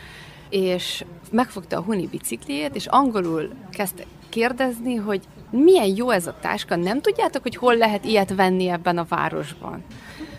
és 0.50 1.04
megfogta 1.30 1.76
a 1.76 1.82
huni 1.82 2.06
bicikliét, 2.06 2.74
és 2.74 2.86
angolul 2.86 3.50
kezdte 3.70 4.04
kérdezni, 4.28 4.94
hogy 4.94 5.22
milyen 5.50 5.96
jó 5.96 6.10
ez 6.10 6.26
a 6.26 6.36
táska, 6.40 6.76
nem 6.76 7.00
tudjátok, 7.00 7.42
hogy 7.42 7.56
hol 7.56 7.76
lehet 7.76 8.04
ilyet 8.04 8.34
venni 8.34 8.68
ebben 8.68 8.98
a 8.98 9.06
városban? 9.08 9.84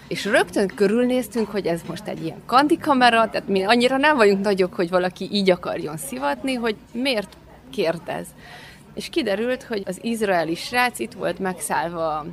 És 0.07 0.25
rögtön 0.25 0.67
körülnéztünk, 0.67 1.47
hogy 1.47 1.65
ez 1.65 1.81
most 1.87 2.07
egy 2.07 2.23
ilyen 2.23 2.41
kandikamera, 2.45 3.29
tehát 3.29 3.47
mi 3.47 3.63
annyira 3.63 3.97
nem 3.97 4.15
vagyunk 4.15 4.43
nagyok, 4.43 4.73
hogy 4.73 4.89
valaki 4.89 5.27
így 5.31 5.49
akarjon 5.49 5.97
szivatni, 5.97 6.53
hogy 6.53 6.75
miért 6.91 7.37
kérdez. 7.69 8.27
És 8.93 9.09
kiderült, 9.09 9.63
hogy 9.63 9.83
az 9.85 9.99
izraeli 10.01 10.55
srác 10.55 10.99
itt 10.99 11.13
volt 11.13 11.39
megszállva 11.39 12.25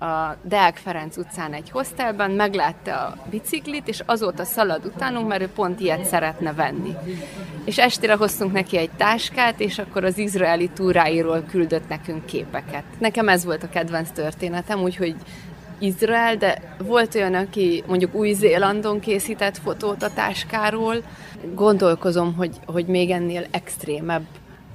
a 0.00 0.36
Deák 0.42 0.76
Ferenc 0.76 1.16
utcán 1.16 1.52
egy 1.52 1.70
hostelben, 1.70 2.30
meglátta 2.30 2.92
a 2.92 3.16
biciklit, 3.30 3.88
és 3.88 4.02
azóta 4.06 4.44
szalad 4.44 4.84
utánunk, 4.84 5.28
mert 5.28 5.42
ő 5.42 5.48
pont 5.48 5.80
ilyet 5.80 6.04
szeretne 6.04 6.52
venni. 6.52 6.96
És 7.64 7.78
estére 7.78 8.14
hoztunk 8.14 8.52
neki 8.52 8.76
egy 8.76 8.90
táskát, 8.96 9.60
és 9.60 9.78
akkor 9.78 10.04
az 10.04 10.18
izraeli 10.18 10.68
túráiról 10.68 11.44
küldött 11.50 11.88
nekünk 11.88 12.26
képeket. 12.26 12.84
Nekem 12.98 13.28
ez 13.28 13.44
volt 13.44 13.62
a 13.62 13.68
kedvenc 13.68 14.10
történetem, 14.10 14.82
úgyhogy 14.82 15.14
Izrael, 15.78 16.36
de 16.36 16.76
volt 16.78 17.14
olyan, 17.14 17.34
aki 17.34 17.84
mondjuk 17.86 18.14
Új-Zélandon 18.14 19.00
készített 19.00 19.58
fotót 19.58 20.02
a 20.02 20.12
táskáról. 20.12 20.96
Gondolkozom, 21.54 22.34
hogy, 22.34 22.56
hogy 22.66 22.86
még 22.86 23.10
ennél 23.10 23.46
extrémebb 23.50 24.26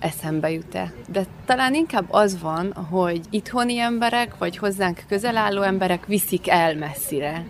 eszembe 0.02 0.52
jut-e. 0.52 0.94
De 1.08 1.26
talán 1.46 1.74
inkább 1.74 2.06
az 2.10 2.42
van, 2.42 2.74
hogy 2.74 3.22
itthoni 3.30 3.80
emberek, 3.80 4.38
vagy 4.38 4.58
hozzánk 4.58 5.04
közel 5.08 5.38
álló 5.38 5.62
emberek 5.62 6.06
viszik 6.06 6.50
el 6.50 6.76
messzire 6.76 7.46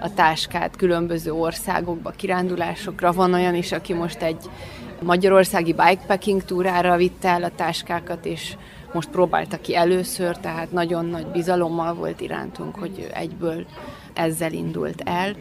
a 0.00 0.14
táskát 0.14 0.76
különböző 0.76 1.32
országokba, 1.32 2.10
kirándulásokra. 2.10 3.12
Van 3.12 3.34
olyan 3.34 3.54
is, 3.54 3.72
aki 3.72 3.92
most 3.92 4.22
egy 4.22 4.50
magyarországi 5.02 5.72
bikepacking 5.72 6.44
túrára 6.44 6.96
vitte 6.96 7.28
el 7.28 7.42
a 7.42 7.50
táskákat, 7.56 8.26
és 8.26 8.56
most 8.92 9.08
próbálta 9.08 9.60
ki 9.60 9.76
először, 9.76 10.36
tehát 10.36 10.72
nagyon 10.72 11.04
nagy 11.04 11.26
bizalommal 11.26 11.94
volt 11.94 12.20
irántunk, 12.20 12.74
hogy 12.74 13.10
egyből 13.14 13.66
ezzel 14.12 14.52
indult 14.52 15.02
el. 15.04 15.34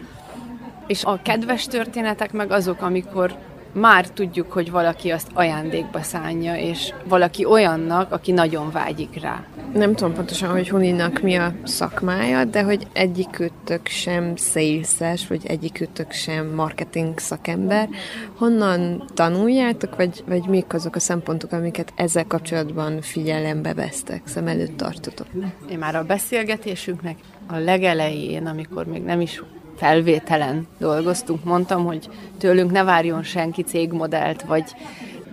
És 0.88 1.04
a 1.04 1.20
kedves 1.24 1.66
történetek 1.66 2.32
meg 2.32 2.52
azok, 2.52 2.82
amikor 2.82 3.38
már 3.74 4.10
tudjuk, 4.10 4.52
hogy 4.52 4.72
valaki 4.72 5.10
azt 5.10 5.28
ajándékba 5.34 6.02
szánja, 6.02 6.56
és 6.56 6.94
valaki 7.08 7.46
olyannak, 7.46 8.12
aki 8.12 8.32
nagyon 8.32 8.72
vágyik 8.72 9.22
rá. 9.22 9.44
Nem 9.74 9.96
tudom 9.96 10.14
pontosan, 10.14 10.50
hogy 10.50 10.70
Huninak 10.70 11.22
mi 11.22 11.36
a 11.36 11.54
szakmája, 11.64 12.46
de 12.46 12.64
hogy 12.64 12.88
egyikőtök 12.94 13.88
sem 13.88 14.36
szélszes, 14.36 15.28
vagy 15.28 15.46
egyikőtök 15.46 16.12
sem 16.12 16.48
marketing 16.48 17.20
szakember. 17.20 17.90
Honnan 18.36 19.04
tanuljátok, 19.14 19.96
vagy, 19.96 20.24
vagy 20.28 20.48
mik 20.48 20.74
azok 20.74 20.96
a 20.96 21.00
szempontok, 21.00 21.52
amiket 21.52 21.94
ezzel 21.96 22.26
kapcsolatban 22.28 23.02
figyelembe 23.02 23.74
vesztek, 23.74 24.22
szem 24.26 24.48
előtt 24.48 24.78
tartotok? 24.78 25.28
Én 25.70 25.78
már 25.78 25.96
a 25.96 26.04
beszélgetésünknek 26.04 27.18
a 27.48 27.58
legelején, 27.58 28.46
amikor 28.46 28.86
még 28.86 29.04
nem 29.04 29.22
is 29.22 29.42
felvételen 29.82 30.68
dolgoztunk, 30.78 31.44
mondtam, 31.44 31.86
hogy 31.86 32.10
tőlünk 32.38 32.72
ne 32.72 32.84
várjon 32.84 33.24
senki 33.24 33.62
cégmodellt, 33.62 34.42
vagy 34.42 34.64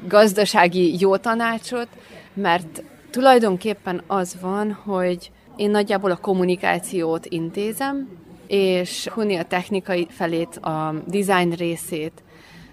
gazdasági 0.06 1.00
jó 1.00 1.16
tanácsot, 1.16 1.88
mert 2.34 2.82
tulajdonképpen 3.10 4.02
az 4.06 4.36
van, 4.40 4.72
hogy 4.72 5.30
én 5.56 5.70
nagyjából 5.70 6.10
a 6.10 6.16
kommunikációt 6.16 7.26
intézem, 7.26 8.08
és 8.46 9.08
Huni 9.08 9.36
a 9.36 9.42
technikai 9.42 10.06
felét, 10.10 10.56
a 10.56 10.94
design 11.06 11.50
részét, 11.50 12.22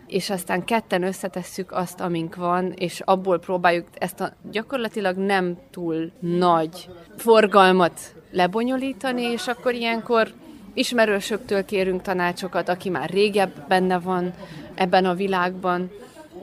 és 0.07 0.29
aztán 0.29 0.65
ketten 0.65 1.03
összetesszük 1.03 1.71
azt, 1.71 1.99
amink 1.99 2.35
van, 2.35 2.71
és 2.71 2.99
abból 2.99 3.39
próbáljuk 3.39 3.87
ezt 3.93 4.21
a 4.21 4.33
gyakorlatilag 4.51 5.17
nem 5.17 5.57
túl 5.71 6.11
nagy 6.19 6.89
forgalmat 7.17 7.99
lebonyolítani, 8.31 9.21
és 9.21 9.47
akkor 9.47 9.73
ilyenkor 9.73 10.33
ismerősöktől 10.75 11.65
kérünk 11.65 12.01
tanácsokat, 12.01 12.69
aki 12.69 12.89
már 12.89 13.09
régebb 13.09 13.67
benne 13.67 13.99
van 13.99 14.33
ebben 14.75 15.05
a 15.05 15.13
világban, 15.13 15.91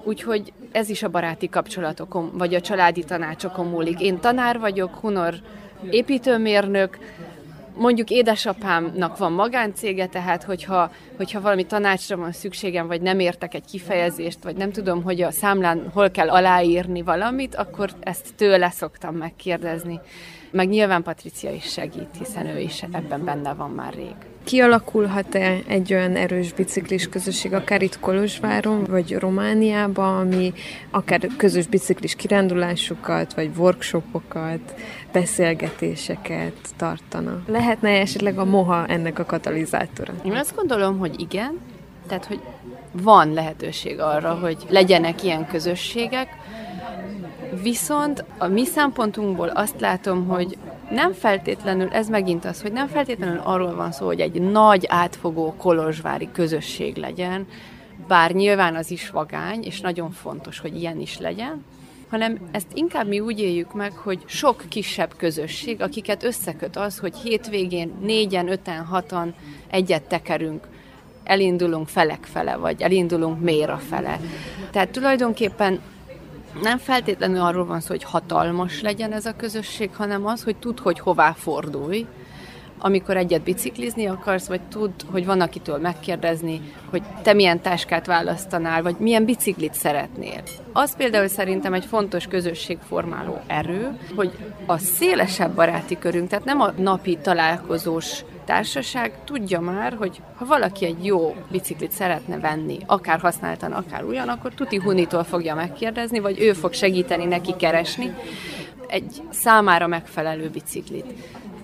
úgyhogy 0.05 0.53
ez 0.73 0.89
is 0.89 1.03
a 1.03 1.09
baráti 1.09 1.49
kapcsolatokon, 1.49 2.31
vagy 2.35 2.55
a 2.55 2.61
családi 2.61 3.05
tanácsokon 3.05 3.67
múlik. 3.67 4.01
Én 4.01 4.21
tanár 4.21 4.59
vagyok, 4.59 4.95
Hunor 4.95 5.35
építőmérnök, 5.91 6.99
mondjuk 7.77 8.11
édesapámnak 8.11 9.19
van 9.19 9.33
magáncége, 9.33 10.07
tehát 10.07 10.43
hogyha, 10.43 10.93
hogyha 11.17 11.41
valami 11.41 11.65
tanácsra 11.67 12.17
van 12.17 12.33
szükségem, 12.33 12.87
vagy 12.87 13.01
nem 13.01 13.19
értek 13.19 13.55
egy 13.55 13.65
kifejezést, 13.71 14.43
vagy 14.43 14.57
nem 14.57 14.73
tudom, 14.73 15.03
hogy 15.03 15.23
a 15.23 15.31
számlán 15.31 15.91
hol 15.93 16.11
kell 16.11 16.31
aláírni 16.31 17.03
valamit, 17.03 17.55
akkor 17.55 17.91
ezt 18.01 18.35
tőle 18.37 18.71
szoktam 18.71 19.15
megkérdezni. 19.15 20.01
Meg 20.53 20.69
nyilván 20.69 21.03
Patricia 21.03 21.51
is 21.51 21.65
segít, 21.65 22.09
hiszen 22.19 22.47
ő 22.47 22.59
is 22.59 22.83
ebben 22.83 23.25
benne 23.25 23.53
van 23.53 23.71
már 23.71 23.95
rég. 23.95 24.15
Kialakulhat-e 24.45 25.59
egy 25.67 25.93
olyan 25.93 26.17
erős 26.17 26.53
biciklis 26.53 27.09
közösség, 27.09 27.53
akár 27.53 27.83
itt 27.83 28.01
Kolozsváron, 28.01 28.85
vagy 28.85 29.17
Romániában, 29.19 30.19
ami 30.19 30.53
akár 30.91 31.27
közös 31.37 31.67
biciklis 31.67 32.15
kirándulásokat, 32.15 33.35
vagy 33.35 33.51
workshopokat, 33.57 34.75
beszélgetéseket 35.13 36.57
tartana? 36.77 37.43
Lehetne 37.47 37.89
esetleg 37.89 38.39
a 38.39 38.45
moha 38.45 38.87
ennek 38.87 39.19
a 39.19 39.25
katalizátora? 39.25 40.13
Én 40.25 40.33
azt 40.33 40.57
gondolom, 40.57 40.99
hogy 40.99 41.21
igen, 41.21 41.59
tehát, 42.09 42.27
hogy 42.27 42.41
van 42.93 43.33
lehetőség 43.33 44.01
arra, 44.01 44.35
hogy 44.35 44.57
legyenek 44.69 45.23
ilyen 45.23 45.47
közösségek, 45.47 46.29
Viszont 47.61 48.25
a 48.39 48.47
mi 48.47 48.65
szempontunkból 48.65 49.49
azt 49.49 49.81
látom, 49.81 50.27
hogy 50.27 50.59
nem 50.91 51.13
feltétlenül, 51.13 51.89
ez 51.89 52.09
megint 52.09 52.45
az, 52.45 52.63
hogy 52.63 52.73
nem 52.73 52.89
feltétlenül 52.89 53.41
arról 53.45 53.75
van 53.75 53.93
szó, 53.93 54.07
hogy 54.07 54.21
egy 54.21 54.41
nagy 54.41 54.85
átfogó 54.89 55.55
kolozsvári 55.57 56.29
közösség 56.33 56.97
legyen, 56.97 57.47
bár 58.09 58.33
nyilván 58.33 58.75
az 58.75 58.91
is 58.91 59.11
vagány, 59.11 59.63
és 59.63 59.81
nagyon 59.81 60.11
fontos, 60.11 60.59
hogy 60.59 60.77
ilyen 60.77 61.01
is 61.01 61.19
legyen, 61.19 61.65
hanem 62.11 62.39
ezt 62.51 62.67
inkább 62.75 63.09
mi 63.09 63.21
úgy 63.21 63.41
éljük 63.41 63.75
meg, 63.75 63.93
hogy 63.93 64.23
sok 64.27 64.65
kisebb 64.69 65.17
közösség, 65.17 65.83
akiket 65.83 66.23
összeköt 66.25 66.77
az, 66.77 66.99
hogy 66.99 67.17
hétvégén 67.17 67.93
négyen, 68.01 68.49
öten, 68.49 68.85
hatan 68.85 69.35
egyet 69.71 70.03
tekerünk, 70.03 70.69
elindulunk 71.25 71.89
felek 71.89 72.25
fele, 72.25 72.57
vagy 72.57 72.83
elindulunk 72.83 73.41
méra 73.41 73.77
fele. 73.77 74.21
Tehát 74.71 74.91
tulajdonképpen 74.91 75.81
nem 76.63 76.79
feltétlenül 76.79 77.41
arról 77.41 77.65
van 77.65 77.81
szó, 77.81 77.89
hogy 77.89 78.05
hatalmas 78.05 78.81
legyen 78.81 79.13
ez 79.13 79.27
a 79.27 79.37
közösség, 79.37 79.91
hanem 79.95 80.27
az, 80.27 80.43
hogy 80.43 80.57
tud, 80.57 80.79
hogy 80.79 80.99
hová 80.99 81.33
fordulj, 81.33 82.07
amikor 82.85 83.17
egyet 83.17 83.43
biciklizni 83.43 84.07
akarsz, 84.07 84.47
vagy 84.47 84.61
tud, 84.61 84.91
hogy 85.11 85.27
van 85.27 85.41
akitől 85.41 85.79
megkérdezni, 85.79 86.61
hogy 86.91 87.03
te 87.23 87.33
milyen 87.33 87.61
táskát 87.61 88.07
választanál, 88.07 88.83
vagy 88.83 88.97
milyen 88.99 89.25
biciklit 89.25 89.75
szeretnél. 89.75 90.43
Az 90.73 90.97
például 90.97 91.29
szerintem 91.29 91.75
egy 91.75 91.85
fontos 91.85 92.27
közösségformáló 92.27 93.41
erő, 93.47 93.99
hogy 94.17 94.33
a 94.67 94.79
szélesebb 94.79 95.55
baráti 95.55 95.99
körünk, 95.99 96.29
tehát 96.29 96.45
nem 96.45 96.61
a 96.61 96.73
napi 96.77 97.19
találkozós 97.23 98.25
társaság 98.45 99.13
tudja 99.25 99.61
már, 99.61 99.95
hogy 99.99 100.21
ha 100.37 100.45
valaki 100.45 100.85
egy 100.85 101.05
jó 101.05 101.37
biciklit 101.51 101.93
szeretne 101.93 102.39
venni, 102.39 102.79
akár 102.87 103.21
használtan, 103.21 103.73
akár 103.73 104.05
újan, 104.05 104.29
akkor 104.29 104.55
tuti 104.55 104.77
Hunitól 104.77 105.25
fogja 105.25 105.55
megkérdezni, 105.55 106.19
vagy 106.19 106.41
ő 106.41 106.53
fog 106.53 106.73
segíteni 106.73 107.25
neki 107.25 107.55
keresni 107.57 108.15
egy 108.93 109.23
számára 109.31 109.87
megfelelő 109.87 110.49
biciklit. 110.49 111.07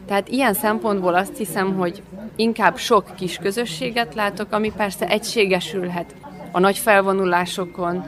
Tehát 0.06 0.28
ilyen 0.28 0.54
szempontból 0.54 1.14
azt 1.14 1.36
hiszem, 1.36 1.76
hogy 1.76 2.02
inkább 2.36 2.76
sok 2.76 3.14
kis 3.16 3.36
közösséget 3.36 4.14
látok, 4.14 4.52
ami 4.52 4.72
persze 4.76 5.08
egységesülhet 5.08 6.14
a 6.52 6.60
nagy 6.60 6.78
felvonulásokon, 6.78 8.04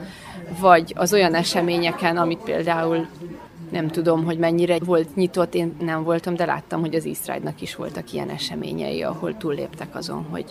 vagy 0.59 0.93
az 0.97 1.13
olyan 1.13 1.33
eseményeken, 1.33 2.17
amit 2.17 2.39
például 2.43 3.07
nem 3.71 3.87
tudom, 3.87 4.25
hogy 4.25 4.37
mennyire 4.37 4.77
volt 4.85 5.15
nyitott, 5.15 5.55
én 5.55 5.75
nem 5.79 6.03
voltam, 6.03 6.35
de 6.35 6.45
láttam, 6.45 6.79
hogy 6.79 6.95
az 6.95 7.05
Eastride-nak 7.05 7.61
is 7.61 7.75
voltak 7.75 8.13
ilyen 8.13 8.29
eseményei, 8.29 9.01
ahol 9.01 9.37
túlléptek 9.37 9.95
azon, 9.95 10.25
hogy 10.29 10.45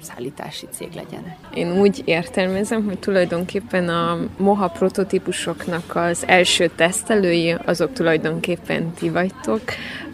szállítási 0.00 0.66
cég 0.70 0.88
legyenek. 0.94 1.36
Én 1.54 1.80
úgy 1.80 2.02
értelmezem, 2.04 2.84
hogy 2.84 2.98
tulajdonképpen 2.98 3.88
a 3.88 4.18
moha 4.36 4.68
prototípusoknak 4.68 5.96
az 5.96 6.24
első 6.26 6.70
tesztelői, 6.76 7.56
azok 7.64 7.92
tulajdonképpen 7.92 8.92
ti 8.92 9.10
vagytok. 9.10 9.60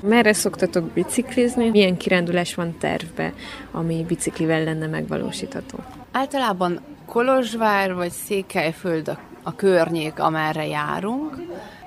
Merre 0.00 0.32
szoktatok 0.32 0.84
biciklizni? 0.84 1.70
Milyen 1.70 1.96
kirándulás 1.96 2.54
van 2.54 2.78
tervbe, 2.78 3.32
ami 3.70 4.04
biciklivel 4.08 4.64
lenne 4.64 4.86
megvalósítható? 4.86 5.78
Általában 6.12 6.80
Kolozsvár 7.06 7.94
vagy 7.94 8.10
Székelyföld 8.10 9.08
a, 9.08 9.18
a 9.42 9.54
környék, 9.54 10.18
amerre 10.18 10.66
járunk 10.66 11.36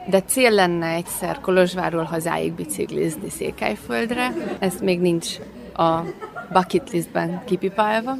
de 0.08 0.22
cél 0.22 0.52
lenne 0.52 0.88
egyszer 0.88 1.40
Kolozsvárról 1.40 2.04
hazáig 2.04 2.54
biciklizni 2.54 3.30
Székelyföldre, 3.30 4.34
ez 4.60 4.80
még 4.82 5.00
nincs 5.00 5.28
a 5.74 6.00
bucket 6.52 6.92
listben 6.92 7.44
kipipálva, 7.46 8.18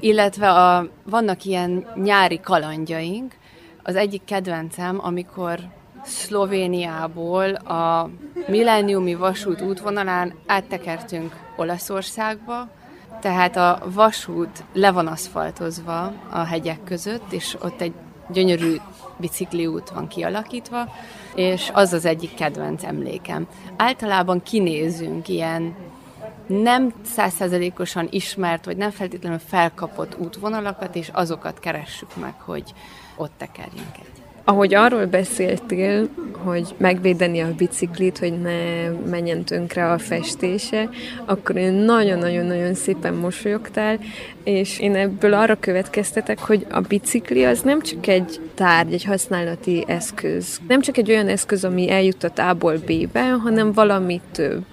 illetve 0.00 0.50
a, 0.50 0.88
vannak 1.04 1.44
ilyen 1.44 1.86
nyári 1.94 2.40
kalandjaink, 2.40 3.34
az 3.82 3.96
egyik 3.96 4.24
kedvencem, 4.24 4.98
amikor 5.02 5.58
Szlovéniából 6.04 7.54
a 7.54 8.10
milleniumi 8.46 9.14
vasút 9.14 9.60
útvonalán 9.60 10.34
áttekertünk 10.46 11.36
Olaszországba, 11.56 12.68
tehát 13.20 13.56
a 13.56 13.82
vasút 13.84 14.64
le 14.72 14.90
van 14.90 15.06
aszfaltozva 15.06 16.12
a 16.30 16.38
hegyek 16.38 16.84
között, 16.84 17.32
és 17.32 17.56
ott 17.60 17.80
egy 17.80 17.92
gyönyörű 18.32 18.76
bicikliút 19.18 19.90
van 19.90 20.08
kialakítva, 20.08 20.88
és 21.34 21.70
az 21.72 21.92
az 21.92 22.04
egyik 22.04 22.34
kedvenc 22.34 22.84
emlékem. 22.84 23.46
Általában 23.76 24.42
kinézünk 24.42 25.28
ilyen 25.28 25.74
nem 26.46 26.92
százszerzelékosan 27.02 28.08
ismert, 28.10 28.64
vagy 28.64 28.76
nem 28.76 28.90
feltétlenül 28.90 29.38
felkapott 29.38 30.18
útvonalakat, 30.18 30.96
és 30.96 31.08
azokat 31.12 31.58
keressük 31.58 32.16
meg, 32.16 32.34
hogy 32.40 32.72
ott 33.16 33.32
tekerjünk 33.36 33.96
egy. 33.96 34.27
Ahogy 34.48 34.74
arról 34.74 35.06
beszéltél, 35.06 36.08
hogy 36.32 36.74
megvédeni 36.76 37.40
a 37.40 37.54
biciklit, 37.56 38.18
hogy 38.18 38.40
ne 38.40 38.88
menjen 39.10 39.44
tönkre 39.44 39.90
a 39.90 39.98
festése, 39.98 40.88
akkor 41.24 41.56
én 41.56 41.72
nagyon-nagyon-nagyon 41.72 42.74
szépen 42.74 43.14
mosolyogtál, 43.14 43.98
és 44.44 44.78
én 44.78 44.94
ebből 44.94 45.34
arra 45.34 45.56
következtetek, 45.60 46.38
hogy 46.38 46.66
a 46.70 46.80
bicikli 46.80 47.44
az 47.44 47.60
nem 47.60 47.82
csak 47.82 48.06
egy 48.06 48.40
tárgy, 48.54 48.92
egy 48.92 49.04
használati 49.04 49.84
eszköz. 49.86 50.60
Nem 50.68 50.80
csak 50.80 50.96
egy 50.96 51.10
olyan 51.10 51.28
eszköz, 51.28 51.64
ami 51.64 51.90
eljut 51.90 52.24
a 52.24 52.48
A-ból 52.48 52.76
B-be, 52.76 53.30
hanem 53.30 53.72
valami 53.72 54.20
több. 54.32 54.64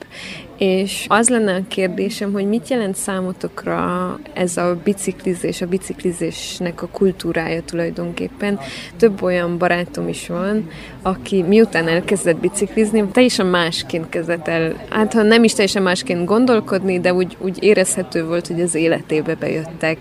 És 0.58 1.06
az 1.10 1.30
lenne 1.30 1.54
a 1.56 1.68
kérdésem, 1.68 2.34
hogy 2.34 2.48
mit 2.48 2.68
jelent 2.68 2.96
számotokra 2.96 4.20
ez 4.34 4.58
a 4.58 4.78
biciklizés, 4.84 5.62
a 5.62 5.66
biciklizésnek 5.66 6.82
a 6.82 6.88
kultúrája 6.88 7.62
tulajdonképpen. 7.62 8.60
Több 8.98 9.22
olyan 9.22 9.58
barátom 9.58 10.08
is 10.08 10.28
van, 10.28 10.70
aki 11.02 11.42
miután 11.42 11.88
elkezdett 11.88 12.38
biciklizni, 12.38 13.08
teljesen 13.12 13.46
másként 13.46 14.10
kezdett 14.10 14.48
el, 14.48 14.86
hát 14.90 15.14
ha 15.14 15.22
nem 15.22 15.44
is 15.44 15.54
teljesen 15.54 15.84
másként 15.84 16.26
gondolkodni, 16.26 17.00
de 17.00 17.14
úgy, 17.14 17.38
úgy 17.40 17.64
érezhető 17.64 18.26
volt, 18.26 18.48
hogy 18.48 18.62
az 18.62 18.76
életébe 18.76 19.36
bejöttek 19.36 19.98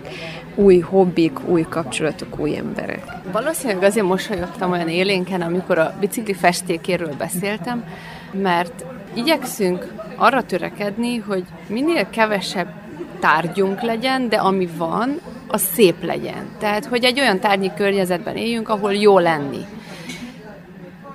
új 0.55 0.79
hobbik, 0.79 1.47
új 1.47 1.65
kapcsolatok, 1.69 2.39
új 2.39 2.57
emberek. 2.57 3.03
Valószínűleg 3.31 3.83
azért 3.83 4.05
mosolyogtam 4.05 4.71
olyan 4.71 4.89
élénken, 4.89 5.41
amikor 5.41 5.77
a 5.77 5.93
bicikli 5.99 6.33
festékéről 6.33 7.13
beszéltem, 7.17 7.83
mert 8.31 8.85
igyekszünk 9.15 9.93
arra 10.15 10.43
törekedni, 10.43 11.17
hogy 11.17 11.43
minél 11.67 12.09
kevesebb 12.09 12.67
tárgyunk 13.19 13.81
legyen, 13.81 14.29
de 14.29 14.37
ami 14.37 14.69
van, 14.77 15.19
az 15.47 15.61
szép 15.73 16.03
legyen. 16.03 16.47
Tehát, 16.59 16.85
hogy 16.85 17.03
egy 17.03 17.19
olyan 17.19 17.39
tárgyi 17.39 17.71
környezetben 17.75 18.35
éljünk, 18.35 18.69
ahol 18.69 18.93
jó 18.93 19.19
lenni. 19.19 19.65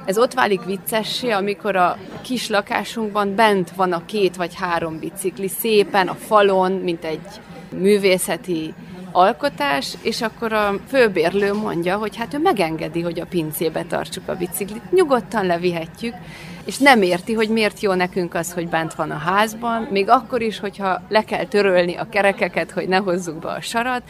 Ez 0.05 0.19
ott 0.19 0.35
válik 0.35 0.65
viccessé, 0.65 1.31
amikor 1.31 1.77
a 1.77 1.97
kis 2.23 2.49
lakásunkban 2.49 3.35
bent 3.35 3.71
van 3.71 3.93
a 3.93 4.05
két 4.05 4.37
vagy 4.37 4.55
három 4.55 4.99
bicikli 4.99 5.49
szépen 5.49 6.09
a 6.09 6.15
falon, 6.15 6.73
mint 6.73 7.05
egy 7.05 7.27
művészeti 7.79 8.75
alkotás, 9.13 9.95
és 10.03 10.23
akkor 10.23 10.53
a 10.53 10.75
főbérlő 10.89 11.55
mondja, 11.55 11.97
hogy 11.97 12.17
hát 12.17 12.35
ő 12.35 12.39
megengedi, 12.39 13.01
hogy 13.01 13.21
a 13.21 13.27
pincébe 13.27 13.85
tartsuk 13.85 14.29
a 14.29 14.37
biciklit, 14.37 14.93
nyugodtan 14.93 15.47
levihetjük, 15.47 16.15
és 16.71 16.79
nem 16.79 17.03
érti, 17.03 17.33
hogy 17.33 17.49
miért 17.49 17.81
jó 17.81 17.93
nekünk 17.93 18.35
az, 18.35 18.53
hogy 18.53 18.69
bent 18.69 18.95
van 18.95 19.11
a 19.11 19.17
házban, 19.17 19.89
még 19.91 20.09
akkor 20.09 20.43
is, 20.43 20.59
hogyha 20.59 21.03
le 21.09 21.25
kell 21.25 21.45
törölni 21.45 21.95
a 21.97 22.09
kerekeket, 22.09 22.71
hogy 22.71 22.89
ne 22.89 22.97
hozzuk 22.97 23.35
be 23.39 23.49
a 23.49 23.61
sarat, 23.61 24.03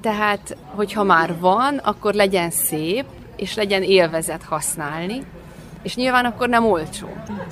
tehát, 0.00 0.56
hogyha 0.74 1.02
már 1.02 1.38
van, 1.38 1.76
akkor 1.76 2.14
legyen 2.14 2.50
szép, 2.50 3.04
és 3.36 3.54
legyen 3.54 3.82
élvezet 3.82 4.42
használni, 4.42 5.22
és 5.82 5.94
nyilván 5.94 6.24
akkor 6.24 6.48
nem 6.48 6.66
olcsó. 6.66 7.08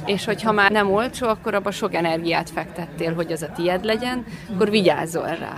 És 0.07 0.25
hogyha 0.25 0.53
már 0.53 0.70
nem 0.70 0.93
olcsó, 0.93 1.29
akkor 1.29 1.55
abba 1.55 1.70
sok 1.70 1.95
energiát 1.95 2.51
fektettél, 2.51 3.14
hogy 3.14 3.33
az 3.33 3.43
a 3.43 3.53
tied 3.53 3.85
legyen, 3.85 4.25
akkor 4.55 4.70
vigyázzol 4.70 5.27
rá. 5.27 5.57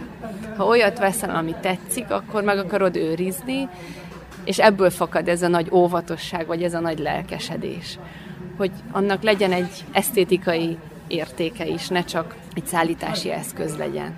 Ha 0.56 0.64
olyat 0.64 0.98
veszel, 0.98 1.36
ami 1.36 1.54
tetszik, 1.60 2.10
akkor 2.10 2.42
meg 2.42 2.58
akarod 2.58 2.96
őrizni, 2.96 3.68
és 4.44 4.58
ebből 4.58 4.90
fakad 4.90 5.28
ez 5.28 5.42
a 5.42 5.48
nagy 5.48 5.68
óvatosság, 5.70 6.46
vagy 6.46 6.62
ez 6.62 6.74
a 6.74 6.80
nagy 6.80 6.98
lelkesedés. 6.98 7.98
Hogy 8.56 8.70
annak 8.90 9.22
legyen 9.22 9.52
egy 9.52 9.84
esztétikai 9.92 10.78
értéke 11.06 11.66
is, 11.66 11.88
ne 11.88 12.04
csak 12.04 12.34
egy 12.54 12.66
szállítási 12.66 13.30
eszköz 13.30 13.76
legyen. 13.76 14.14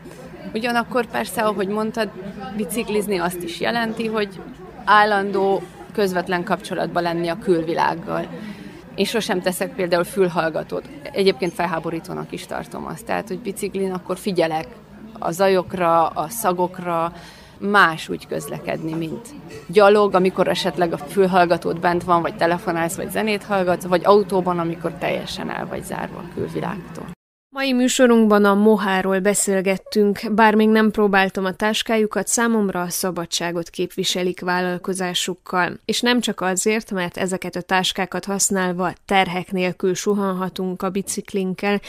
Ugyanakkor 0.55 1.07
persze, 1.07 1.43
ahogy 1.43 1.69
mondtad, 1.69 2.11
biciklizni 2.57 3.19
azt 3.19 3.43
is 3.43 3.61
jelenti, 3.61 4.07
hogy 4.07 4.41
állandó 4.85 5.63
közvetlen 5.93 6.45
kapcsolatban 6.45 7.03
lenni 7.03 7.29
a 7.29 7.39
külvilággal. 7.39 8.27
Én 8.95 9.05
sosem 9.05 9.41
teszek 9.41 9.75
például 9.75 10.05
fülhallgatót. 10.05 10.89
Egyébként 11.13 11.53
felháborítónak 11.53 12.33
is 12.33 12.47
tartom 12.47 12.87
azt. 12.87 13.05
Tehát, 13.05 13.29
hogy 13.29 13.39
biciklin 13.39 13.93
akkor 13.93 14.19
figyelek 14.19 14.67
a 15.19 15.31
zajokra, 15.31 16.07
a 16.07 16.29
szagokra, 16.29 17.13
más 17.61 18.09
úgy 18.09 18.27
közlekedni, 18.27 18.93
mint 18.93 19.29
gyalog, 19.67 20.15
amikor 20.15 20.49
esetleg 20.49 20.93
a 20.93 20.99
fülhallgatót 20.99 21.81
bent 21.81 22.05
van, 22.05 22.23
vagy 22.23 22.37
telefonálsz, 22.37 22.97
vagy 22.97 23.11
zenét 23.11 23.43
hallgatsz, 23.43 23.87
vagy 23.87 24.05
autóban, 24.05 24.59
amikor 24.59 24.93
teljesen 24.93 25.51
el 25.51 25.67
vagy 25.67 25.85
zárva 25.85 26.19
a 26.19 26.35
külvilágtól. 26.35 27.16
Mai 27.57 27.73
műsorunkban 27.73 28.45
a 28.45 28.55
moháról 28.55 29.19
beszélgettünk, 29.21 30.21
bár 30.33 30.55
még 30.55 30.69
nem 30.69 30.91
próbáltam 30.91 31.45
a 31.45 31.53
táskájukat, 31.53 32.27
számomra 32.27 32.81
a 32.81 32.91
szabadságot 32.91 33.71
képviselik 33.71 34.41
vállalkozásukkal. 34.41 35.79
És 35.85 36.01
nem 36.01 36.21
csak 36.21 36.41
azért, 36.41 36.91
mert 36.91 37.17
ezeket 37.17 37.57
a 37.57 37.61
táskákat 37.61 38.25
használva 38.25 38.93
terhek 39.05 39.53
nélkül 39.53 39.95
suhanhatunk 39.95 40.83
a 40.83 40.91
biciklinkkel, 40.91 41.81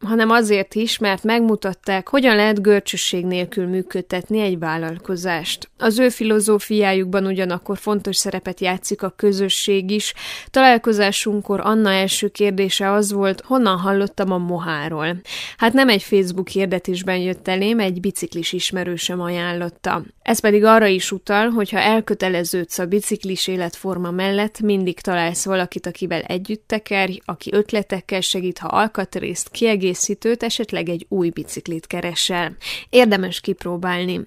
hanem 0.00 0.30
azért 0.30 0.74
is, 0.74 0.98
mert 0.98 1.22
megmutatták, 1.22 2.08
hogyan 2.08 2.36
lehet 2.36 2.62
görcsösség 2.62 3.24
nélkül 3.26 3.66
működtetni 3.66 4.40
egy 4.40 4.58
vállalkozást. 4.58 5.70
Az 5.78 5.98
ő 5.98 6.08
filozófiájukban 6.08 7.26
ugyanakkor 7.26 7.78
fontos 7.78 8.16
szerepet 8.16 8.60
játszik 8.60 9.02
a 9.02 9.14
közösség 9.16 9.90
is. 9.90 10.14
Találkozásunkkor 10.50 11.60
Anna 11.60 11.90
első 11.90 12.28
kérdése 12.28 12.92
az 12.92 13.12
volt, 13.12 13.40
honnan 13.46 13.78
hallottam 13.78 14.32
a 14.32 14.38
moháról. 14.38 15.07
Hát 15.56 15.72
nem 15.72 15.88
egy 15.88 16.02
Facebook 16.02 16.48
hirdetésben 16.48 17.18
jött 17.18 17.48
elém, 17.48 17.80
egy 17.80 18.00
biciklis 18.00 18.52
ismerősöm 18.52 19.20
ajánlotta. 19.20 20.02
Ez 20.22 20.40
pedig 20.40 20.64
arra 20.64 20.86
is 20.86 21.12
utal, 21.12 21.48
hogy 21.48 21.70
ha 21.70 21.78
elköteleződsz 21.78 22.78
a 22.78 22.86
biciklis 22.86 23.46
életforma 23.46 24.10
mellett, 24.10 24.60
mindig 24.60 25.00
találsz 25.00 25.44
valakit, 25.44 25.86
akivel 25.86 26.20
együtt 26.20 26.64
tekerj, 26.66 27.18
aki 27.24 27.50
ötletekkel 27.52 28.20
segít, 28.20 28.58
ha 28.58 28.68
alkatrészt, 28.68 29.50
kiegészítőt, 29.50 30.42
esetleg 30.42 30.88
egy 30.88 31.06
új 31.08 31.30
biciklit 31.30 31.86
keresel. 31.86 32.56
Érdemes 32.90 33.40
kipróbálni. 33.40 34.20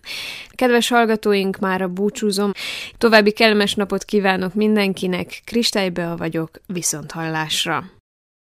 Kedves 0.49 0.89
hallgatóink, 0.89 1.59
már 1.59 1.82
a 1.82 1.88
búcsúzom. 1.88 2.51
További 2.97 3.32
kellemes 3.32 3.75
napot 3.75 4.03
kívánok 4.03 4.53
mindenkinek, 4.53 5.41
Kristálybe 5.45 6.15
vagyok, 6.15 6.61
viszont 6.65 7.11
hallásra. 7.11 8.00